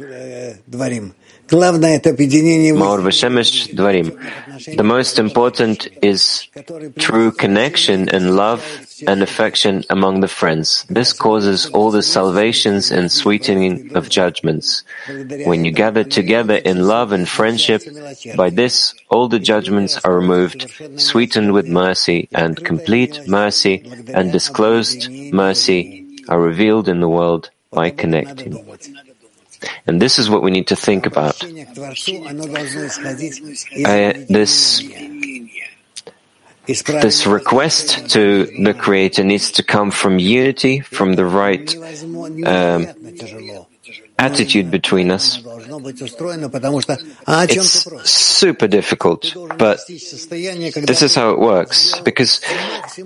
[4.81, 6.49] The most important is
[6.99, 8.63] true connection and love
[9.07, 10.85] and affection among the friends.
[10.91, 14.83] This causes all the salvations and sweetening of judgments.
[15.45, 17.83] When you gather together in love and friendship,
[18.37, 25.09] by this all the judgments are removed, sweetened with mercy, and complete mercy and disclosed
[25.33, 28.59] mercy are revealed in the world by connecting.
[29.87, 31.43] And this is what we need to think about.
[31.43, 31.49] Uh,
[34.29, 34.83] this
[36.67, 41.77] this request to the Creator needs to come from unity, from the right
[42.47, 42.87] um,
[44.19, 45.43] attitude between us.
[47.47, 51.99] It's super difficult, but this is how it works.
[52.01, 52.43] Because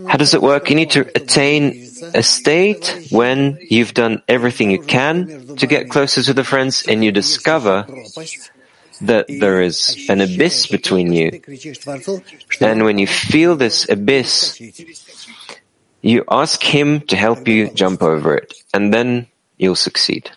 [0.06, 0.70] how does it work?
[0.70, 6.22] You need to attain a state when you've done everything you can to get closer
[6.22, 7.86] to the friends and you discover
[9.00, 11.40] that there is an abyss between you.
[12.60, 14.60] And when you feel this abyss,
[16.02, 20.30] you ask him to help you jump over it, and then you'll succeed.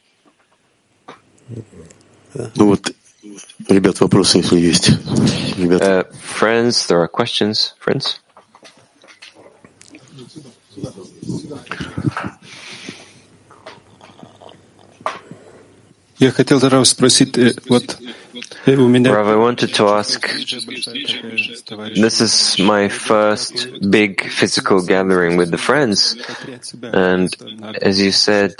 [2.33, 2.91] Ну вот,
[3.67, 4.91] ребят, вопросы, если есть.
[5.57, 6.07] Ребята.
[6.09, 7.75] Uh, friends, there are questions.
[7.83, 8.19] Friends?
[16.19, 18.13] Я хотел Рав спросить, э, вот э.
[18.67, 20.21] Rav, I wanted to ask,
[21.95, 26.15] this is my first big physical gathering with the friends,
[26.83, 27.35] and
[27.81, 28.53] as you said,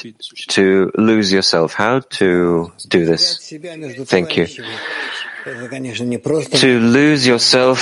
[0.49, 1.73] to lose yourself.
[1.73, 3.53] How to do this?
[4.05, 4.47] Thank you.
[6.57, 7.79] To lose yourself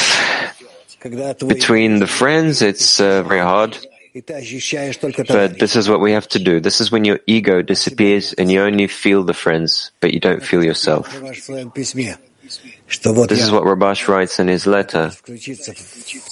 [1.47, 3.77] between the friends, it's uh, very hard.
[4.13, 6.59] But this is what we have to do.
[6.59, 10.43] This is when your ego disappears and you only feel the friends, but you don't
[10.43, 11.11] feel yourself.
[11.13, 15.11] This is what Rabash writes in his letter.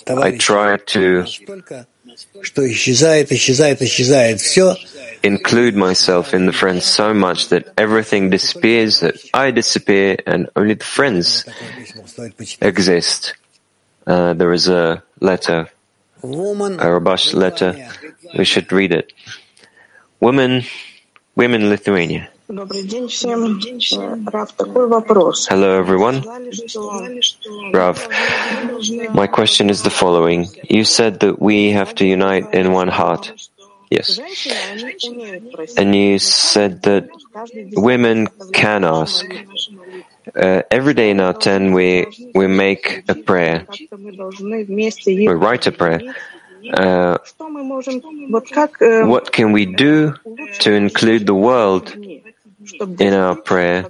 [0.08, 1.26] I try to
[5.22, 10.74] include myself in the friends so much that everything disappears, that I disappear, and only
[10.74, 11.46] the friends
[12.60, 13.36] exist.
[14.08, 15.70] Uh, there is a letter
[16.24, 17.76] a Rabash letter.
[18.38, 19.14] We should read it.
[20.20, 20.64] Women,
[21.36, 22.30] women Lithuania.
[25.50, 26.24] Hello everyone.
[27.74, 28.08] Rav,
[29.14, 30.48] my question is the following.
[30.70, 33.34] You said that we have to unite in one heart.
[33.90, 34.20] Yes.
[35.78, 37.10] And you said that
[37.76, 39.26] women can ask.
[40.36, 43.66] Uh, every day in our ten, we we make a prayer.
[45.06, 46.02] We write a prayer.
[46.74, 47.18] Uh,
[49.06, 50.16] what can we do
[50.60, 51.96] to include the world
[53.00, 53.86] in our prayer?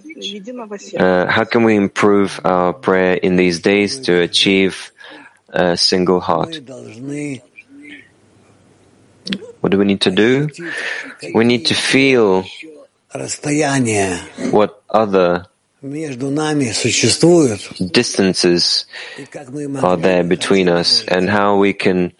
[0.98, 4.92] Uh, how can we improve our prayer in these days to achieve
[5.50, 6.60] a single heart?
[9.62, 10.50] What do we need to do?
[11.34, 12.46] We need to feel
[14.52, 15.48] what other
[17.92, 18.86] distances
[19.84, 22.14] are there between us and how we can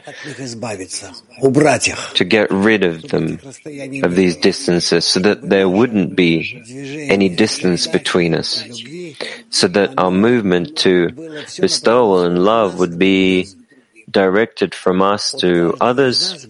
[2.14, 3.40] to get rid of them,
[4.04, 6.64] of these distances, so that there wouldn't be
[7.10, 8.64] any distance between us,
[9.50, 11.10] so that our movement to
[11.60, 13.48] bestowal and love would be
[14.10, 16.48] directed from us to others,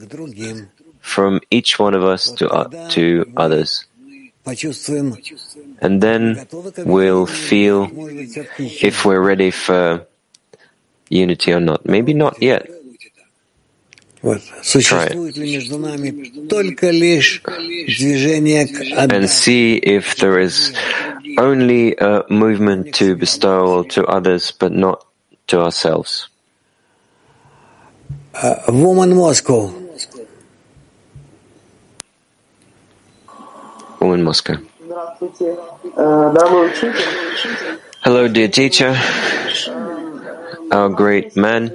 [1.01, 3.86] from each one of us to, uh, to others.
[5.80, 6.47] And then
[6.78, 7.89] we'll feel
[8.57, 10.07] if we're ready for
[11.09, 11.86] unity or not.
[11.86, 12.67] Maybe not yet.
[14.21, 15.15] Try it.
[19.11, 20.73] And see if there is
[21.38, 25.05] only a movement to bestow to others, but not
[25.47, 26.30] to ourselves.
[28.34, 29.71] Uh, woman Moscow.
[33.99, 34.57] Woman Moscow.
[38.02, 38.98] Hello, dear teacher,
[40.72, 41.68] our great man.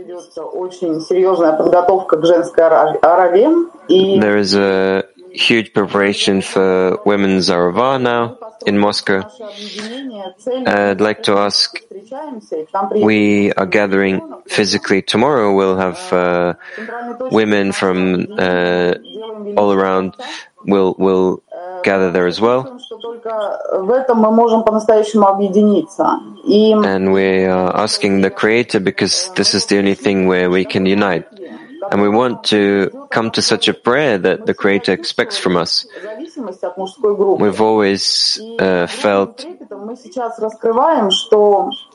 [3.88, 9.22] There is a huge preparation for women's Arava now in Moscow.
[10.66, 11.78] I'd like to ask,
[12.94, 15.54] we are gathering physically tomorrow.
[15.54, 16.54] We'll have uh,
[17.30, 18.94] women from uh,
[19.56, 20.16] all around.
[20.64, 21.42] We'll, will
[21.82, 22.78] gather there as well.
[26.84, 30.86] And we are asking the Creator because this is the only thing where we can
[30.86, 31.26] unite.
[31.90, 35.84] And we want to come to such a prayer that the Creator expects from us.
[37.38, 39.38] We've always uh, felt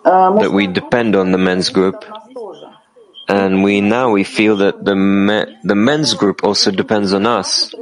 [0.03, 2.03] that we depend on the men's group.
[3.27, 7.73] And we now we feel that the me, the men's group also depends on us.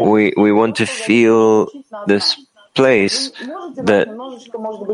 [0.00, 1.68] We we want to feel
[2.06, 2.36] this
[2.74, 3.32] place
[3.80, 4.06] that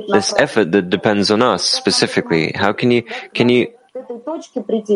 [0.09, 2.53] this effort that depends on us specifically.
[2.55, 3.03] How can you
[3.35, 3.75] can you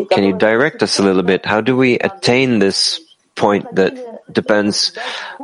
[0.09, 1.45] can you direct us a little bit?
[1.45, 3.01] How do we attain this
[3.35, 3.93] point that
[4.31, 4.97] depends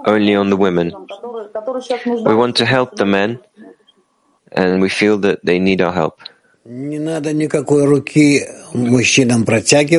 [0.05, 0.95] only on the women?
[2.23, 3.43] We want to help the men,
[4.51, 6.21] and we feel that they need our help.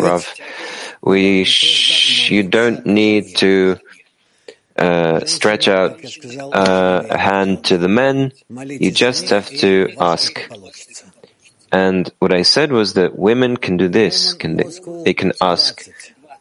[0.01, 0.27] Rav,
[1.03, 3.77] we sh- you don't need to
[4.77, 6.01] uh, stretch out
[6.55, 8.33] uh, a hand to the men.
[8.49, 10.41] You just have to ask.
[11.71, 14.33] And what I said was that women can do this.
[14.33, 14.65] Can they,
[15.05, 15.87] they can ask.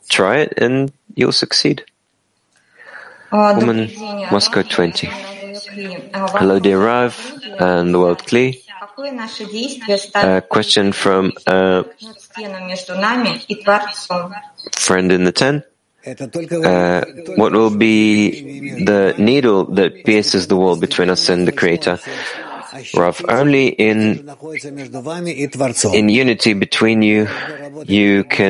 [0.10, 1.84] Try it and you'll succeed.
[3.32, 3.92] Woman,
[4.32, 5.08] Moscow 20.
[6.14, 7.14] Hello, dear Rav
[7.60, 8.63] and the world Kli.
[10.16, 11.84] A question from a
[14.76, 15.64] friend in the ten.
[16.06, 17.06] Uh,
[17.38, 22.00] what will be the needle that pierces the wall between us and the Creator?
[22.96, 24.28] Rav, only in
[25.94, 27.28] in unity between you,
[27.86, 28.50] you can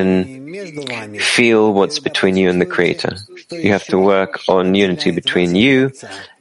[1.20, 3.18] feel what's between you and the Creator.
[3.52, 5.92] You have to work on unity between you,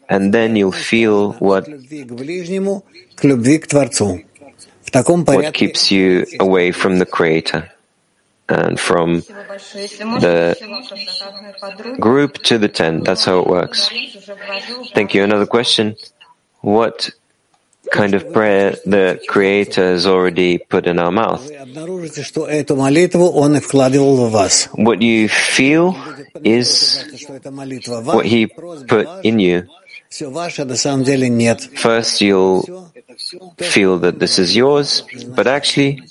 [0.08, 1.68] and then you'll feel what
[5.26, 7.70] what keeps you away from the Creator
[8.48, 9.20] and from
[10.20, 10.56] the
[11.98, 13.00] group to the ten.
[13.02, 13.88] That's how it works.
[14.94, 15.22] Thank you.
[15.24, 15.96] Another question.
[16.60, 17.10] What
[17.90, 21.50] kind of prayer the Creator has already put in our mouth?
[24.74, 25.96] What you feel
[26.44, 27.04] is
[28.04, 29.68] what He put in you.
[31.78, 32.90] First, you'll
[33.58, 36.02] feel that this is yours, but actually,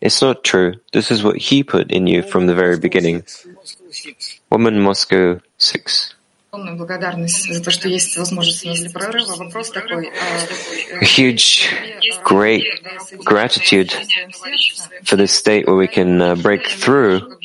[0.00, 0.74] it's not true.
[0.92, 3.22] This is what he put in you from the very beginning.
[4.50, 6.14] Woman Moscow 6.
[11.00, 11.74] A huge,
[12.22, 12.64] great
[13.24, 13.92] gratitude
[15.04, 17.36] for this state where we can uh, break through.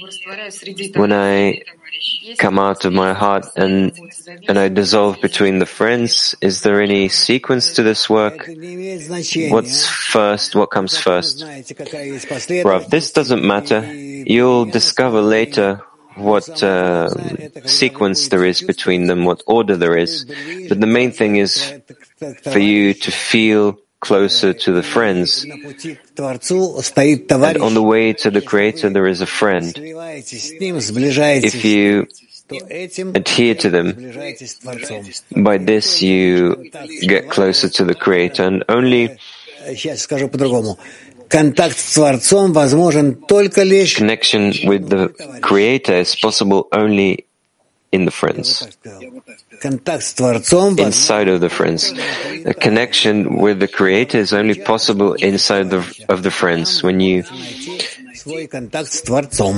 [0.95, 1.62] When I
[2.38, 3.91] come out of my heart and
[4.47, 6.36] and I dissolve between the friends?
[6.41, 8.50] Is there any sequence to this work?
[9.50, 10.56] What's first?
[10.56, 11.43] What comes first?
[12.64, 13.82] Rav, this doesn't matter.
[13.93, 15.82] You'll discover later
[16.16, 17.10] what uh,
[17.66, 20.26] sequence there is between them, what order there is.
[20.68, 21.74] But the main thing is
[22.43, 25.43] for you to feel closer to the friends.
[25.43, 25.66] And
[27.62, 29.74] on the way to the Creator, there is a friend.
[29.76, 32.08] If you
[32.50, 33.93] adhere to them,
[35.43, 36.72] by this you
[37.02, 39.18] get closer to the Creator, and only
[43.95, 47.29] connection with the Creator is possible only
[47.92, 48.78] in the friends,
[50.86, 51.92] inside of the friends.
[52.46, 56.84] A connection with the Creator is only possible inside the, of the friends.
[56.84, 57.24] When you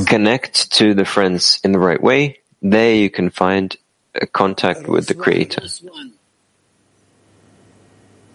[0.05, 3.75] connect to the friends in the right way, there you can find
[4.15, 5.63] a contact with the Creator.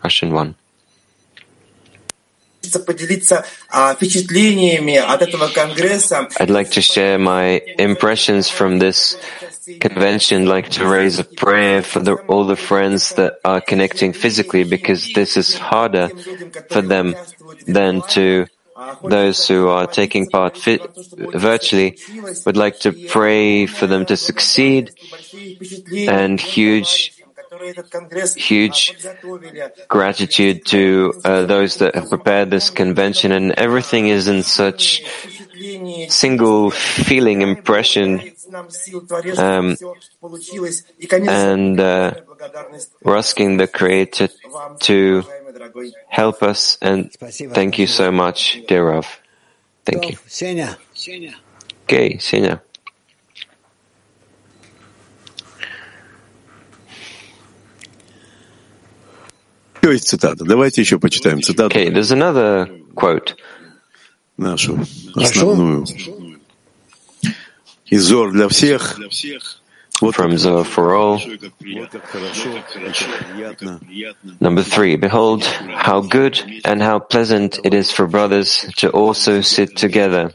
[0.05, 0.57] Russian one.
[6.41, 9.17] I'd like to share my impressions from this
[9.81, 14.65] convention, like to raise a prayer for the, all the friends that are connecting physically,
[14.65, 16.09] because this is harder
[16.71, 17.15] for them
[17.67, 18.47] than to
[19.03, 21.99] those who are taking part fit, virtually.
[22.45, 24.93] Would like to pray for them to succeed.
[26.09, 27.17] And huge
[28.37, 28.95] huge
[29.89, 35.03] gratitude to uh, those that have prepared this convention and everything is in such
[36.09, 38.21] single feeling impression
[39.39, 39.77] um,
[41.29, 42.15] and uh,
[43.03, 44.29] we're asking the creator
[44.81, 45.25] to
[46.09, 49.21] help us and thank you so much dear Rav.
[49.85, 50.17] thank you.
[51.87, 52.61] Okay Senya
[59.92, 60.46] есть цитата.
[60.46, 61.76] Давайте еще почитаем цитату.
[61.76, 63.36] Okay, there's another quote.
[64.38, 64.80] Нашу
[65.16, 65.86] основную.
[67.90, 68.98] Изор для всех.
[70.02, 71.22] From Zohar for all.
[74.40, 79.78] Number three, behold how good and how pleasant it is for brothers to also sit
[79.78, 80.32] together.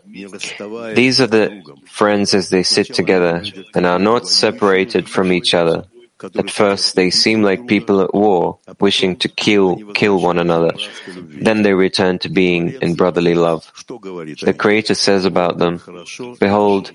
[0.95, 3.43] These are the friends as they sit together
[3.75, 5.87] and are not separated from each other.
[6.24, 10.72] At first they seem like people at war, wishing to kill, kill one another.
[11.08, 13.72] Then they return to being in brotherly love.
[13.88, 15.82] The Creator says about them,
[16.40, 16.92] Behold,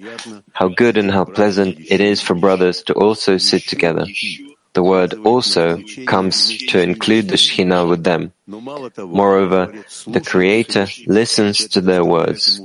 [0.53, 4.07] how good and how pleasant it is for brothers to also sit together.
[4.77, 8.33] The word also comes to include the Shekhinah with them.
[8.47, 9.73] Moreover,
[10.07, 12.61] the Creator listens to their words,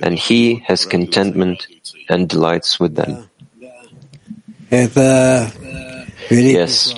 [0.00, 1.66] and He has contentment
[2.08, 3.28] and delights with them.
[4.72, 5.91] Uh,
[6.30, 6.94] Yes,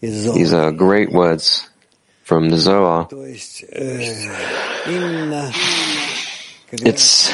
[0.00, 1.68] these are great words
[2.22, 3.08] from the Zohar.
[6.72, 7.32] It's,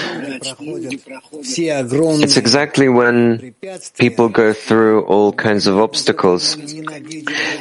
[2.18, 3.54] it's exactly when
[3.98, 6.56] people go through all kinds of obstacles.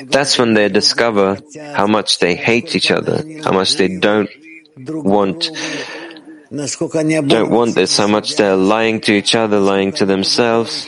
[0.06, 1.38] That's when they discover
[1.74, 4.30] how much they hate each other, how much they don't
[4.78, 5.50] want
[7.28, 10.88] don't want this, how much they're lying to each other, lying to themselves,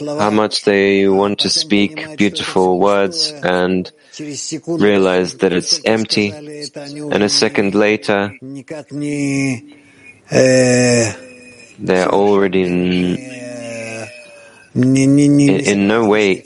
[0.00, 3.90] how much they want to speak beautiful words and
[4.66, 8.32] realize that it's empty, and a second later,
[11.78, 13.18] they're already in,
[14.74, 16.42] in, in no way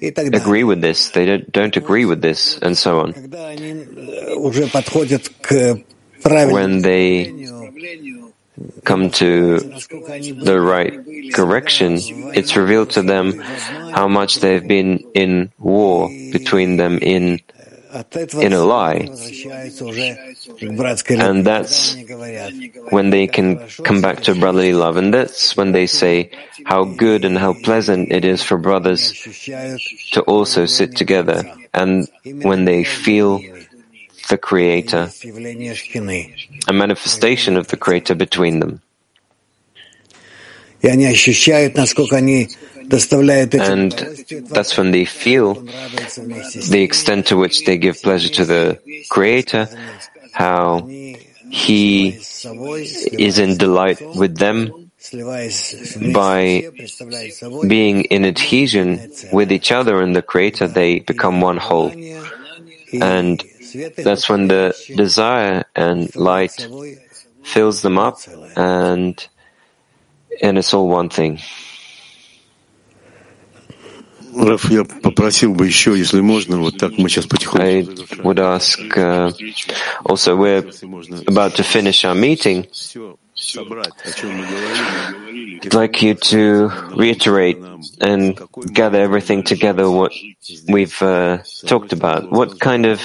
[0.00, 3.12] agree with this, they don't, don't agree with this, and so on.
[6.24, 7.46] When they
[8.86, 10.94] come to the right
[11.34, 11.98] correction,
[12.38, 13.38] it's revealed to them
[13.92, 17.40] how much they've been in war between them in
[18.36, 19.08] in a lie.
[21.08, 21.96] And that's
[22.90, 24.96] when they can come back to brotherly love.
[24.96, 26.30] And that's when they say
[26.64, 29.12] how good and how pleasant it is for brothers
[30.12, 31.44] to also sit together.
[31.72, 33.40] And when they feel
[34.28, 35.10] the Creator,
[36.68, 38.80] a manifestation of the Creator between them.
[40.82, 41.00] And
[44.48, 49.68] that's when they feel the extent to which they give pleasure to the Creator,
[50.32, 50.86] how
[51.50, 54.90] He is in delight with them
[56.12, 56.68] by
[57.66, 61.92] being in adhesion with each other and the Creator, they become one whole.
[63.00, 63.42] And
[64.03, 66.67] that's when the desire and light
[67.43, 68.19] fills them up
[68.55, 69.27] and
[70.41, 71.39] and it's all one thing.
[74.33, 77.61] Раф, я попросил бы еще, если можно, вот так мы сейчас потихоньку.
[77.61, 77.81] I
[78.23, 79.31] would ask, uh,
[80.05, 80.63] also we're
[81.27, 82.65] about to finish our meeting.
[85.62, 87.58] I'd like you to reiterate
[88.00, 88.40] and
[88.72, 90.12] gather everything together what
[90.68, 92.30] we've uh, talked about.
[92.30, 93.02] What kind of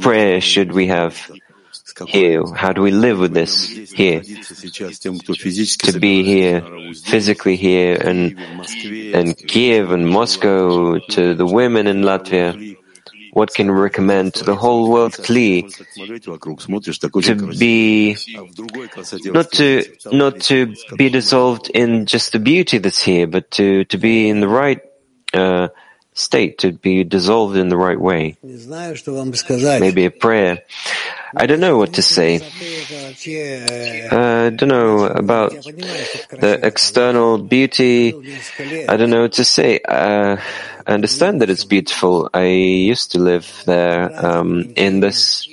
[0.00, 1.30] prayer should we have
[2.06, 2.42] here?
[2.54, 4.22] How do we live with this here?
[4.22, 6.62] To be here,
[7.04, 8.38] physically here, and
[9.14, 12.76] and Kiev and Moscow, to the women in Latvia.
[13.34, 15.66] What can we recommend to the whole world Kli
[17.22, 18.16] to be
[19.24, 23.98] not to not to be dissolved in just the beauty that's here, but to to
[23.98, 24.80] be in the right
[25.34, 25.68] uh,
[26.14, 28.36] state, to be dissolved in the right way.
[29.80, 30.62] Maybe a prayer.
[31.36, 32.36] I don't know what to say.
[32.38, 32.40] Uh,
[34.46, 35.52] I don't know about
[36.40, 38.12] the external beauty.
[38.88, 39.80] I don't know what to say.
[39.80, 40.36] Uh,
[40.86, 42.30] I understand that it's beautiful.
[42.32, 45.48] I used to live there um, in this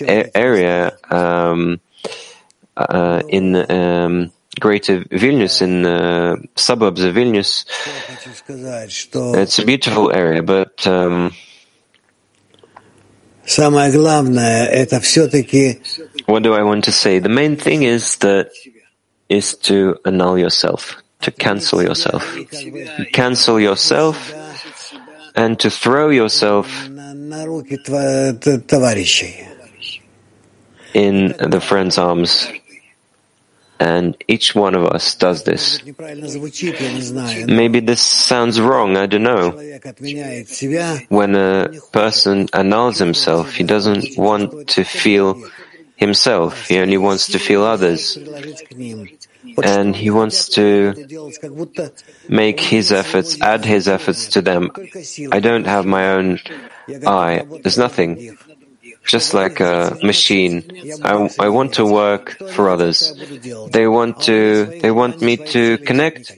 [0.00, 1.80] a- area um,
[2.76, 7.64] uh, in um, greater Vilnius, in the suburbs of Vilnius.
[9.36, 10.86] It's a beautiful area, but.
[10.86, 11.32] Um,
[16.26, 17.20] what do I want to say?
[17.20, 18.50] The main thing is that
[19.28, 22.36] is to annul yourself, to cancel yourself,
[23.12, 24.32] cancel yourself,
[25.36, 26.88] and to throw yourself
[30.94, 32.48] in the friend's arms.
[33.78, 35.82] And each one of us does this.
[35.84, 39.50] Maybe this sounds wrong, I don't know.
[41.08, 45.42] When a person annuls himself, he doesn't want to feel
[45.96, 48.18] himself, he only wants to feel others.
[49.62, 50.94] And he wants to
[52.28, 54.70] make his efforts, add his efforts to them.
[55.32, 56.40] I don't have my own
[57.06, 57.46] I.
[57.62, 58.36] There's nothing
[59.06, 60.64] just like a machine.
[61.02, 63.14] I, I want to work for others.
[63.70, 66.32] They want to, they want me to connect.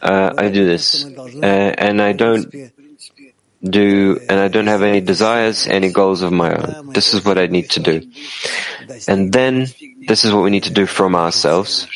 [0.00, 2.46] Uh, I do this, uh, and I don't
[3.62, 6.92] do, and I don't have any desires, any goals of my own.
[6.92, 8.02] This is what I need to do.
[9.08, 9.66] And then
[10.06, 11.88] this is what we need to do from ourselves.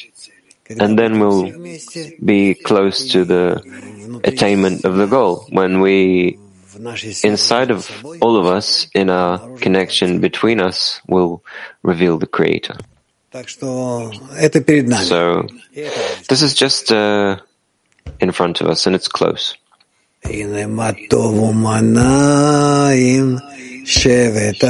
[0.68, 1.52] And then we'll
[2.24, 6.38] be close to the attainment of the goal when we
[7.24, 11.42] inside of all of us, in our connection between us, will
[11.82, 12.76] reveal the Creator.
[13.32, 14.10] So,
[16.28, 17.36] this is just uh,
[18.20, 19.54] in front of us, and it's close.
[20.24, 23.36] הנה מה טוב ומה נעים,
[23.84, 24.64] שבט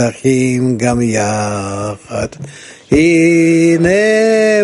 [0.00, 2.26] אחים גם יחד.
[2.91, 3.89] הנה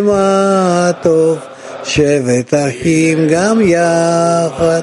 [0.01, 1.49] מה טוב ומנעים,
[1.83, 4.81] שבת אחים גם יחד.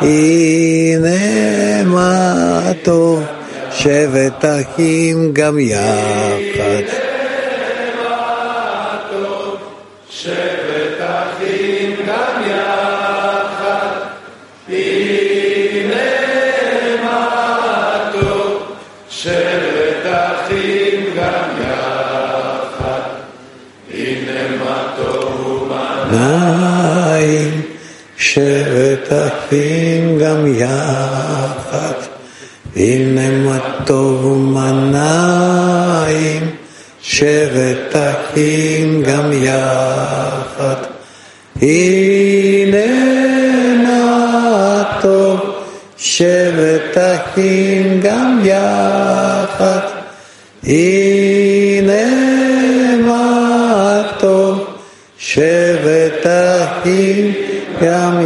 [0.00, 3.22] הנה מה טוב,
[3.72, 5.80] שבת אחים גם יחד.
[6.58, 9.56] הנה מה טוב,
[10.10, 10.59] שבת
[28.33, 31.93] שבת אחים גם יחד.
[32.75, 35.75] הנה מה טוב ומנעים,
[37.01, 40.75] שבת אחים גם יחד.
[41.61, 42.85] הנה
[43.83, 45.39] מה טוב,
[45.97, 49.87] שבת אחים גם יחד.
[50.63, 52.05] הנה
[53.07, 54.65] מה טוב,
[55.17, 56.25] שבת
[57.81, 58.21] Yam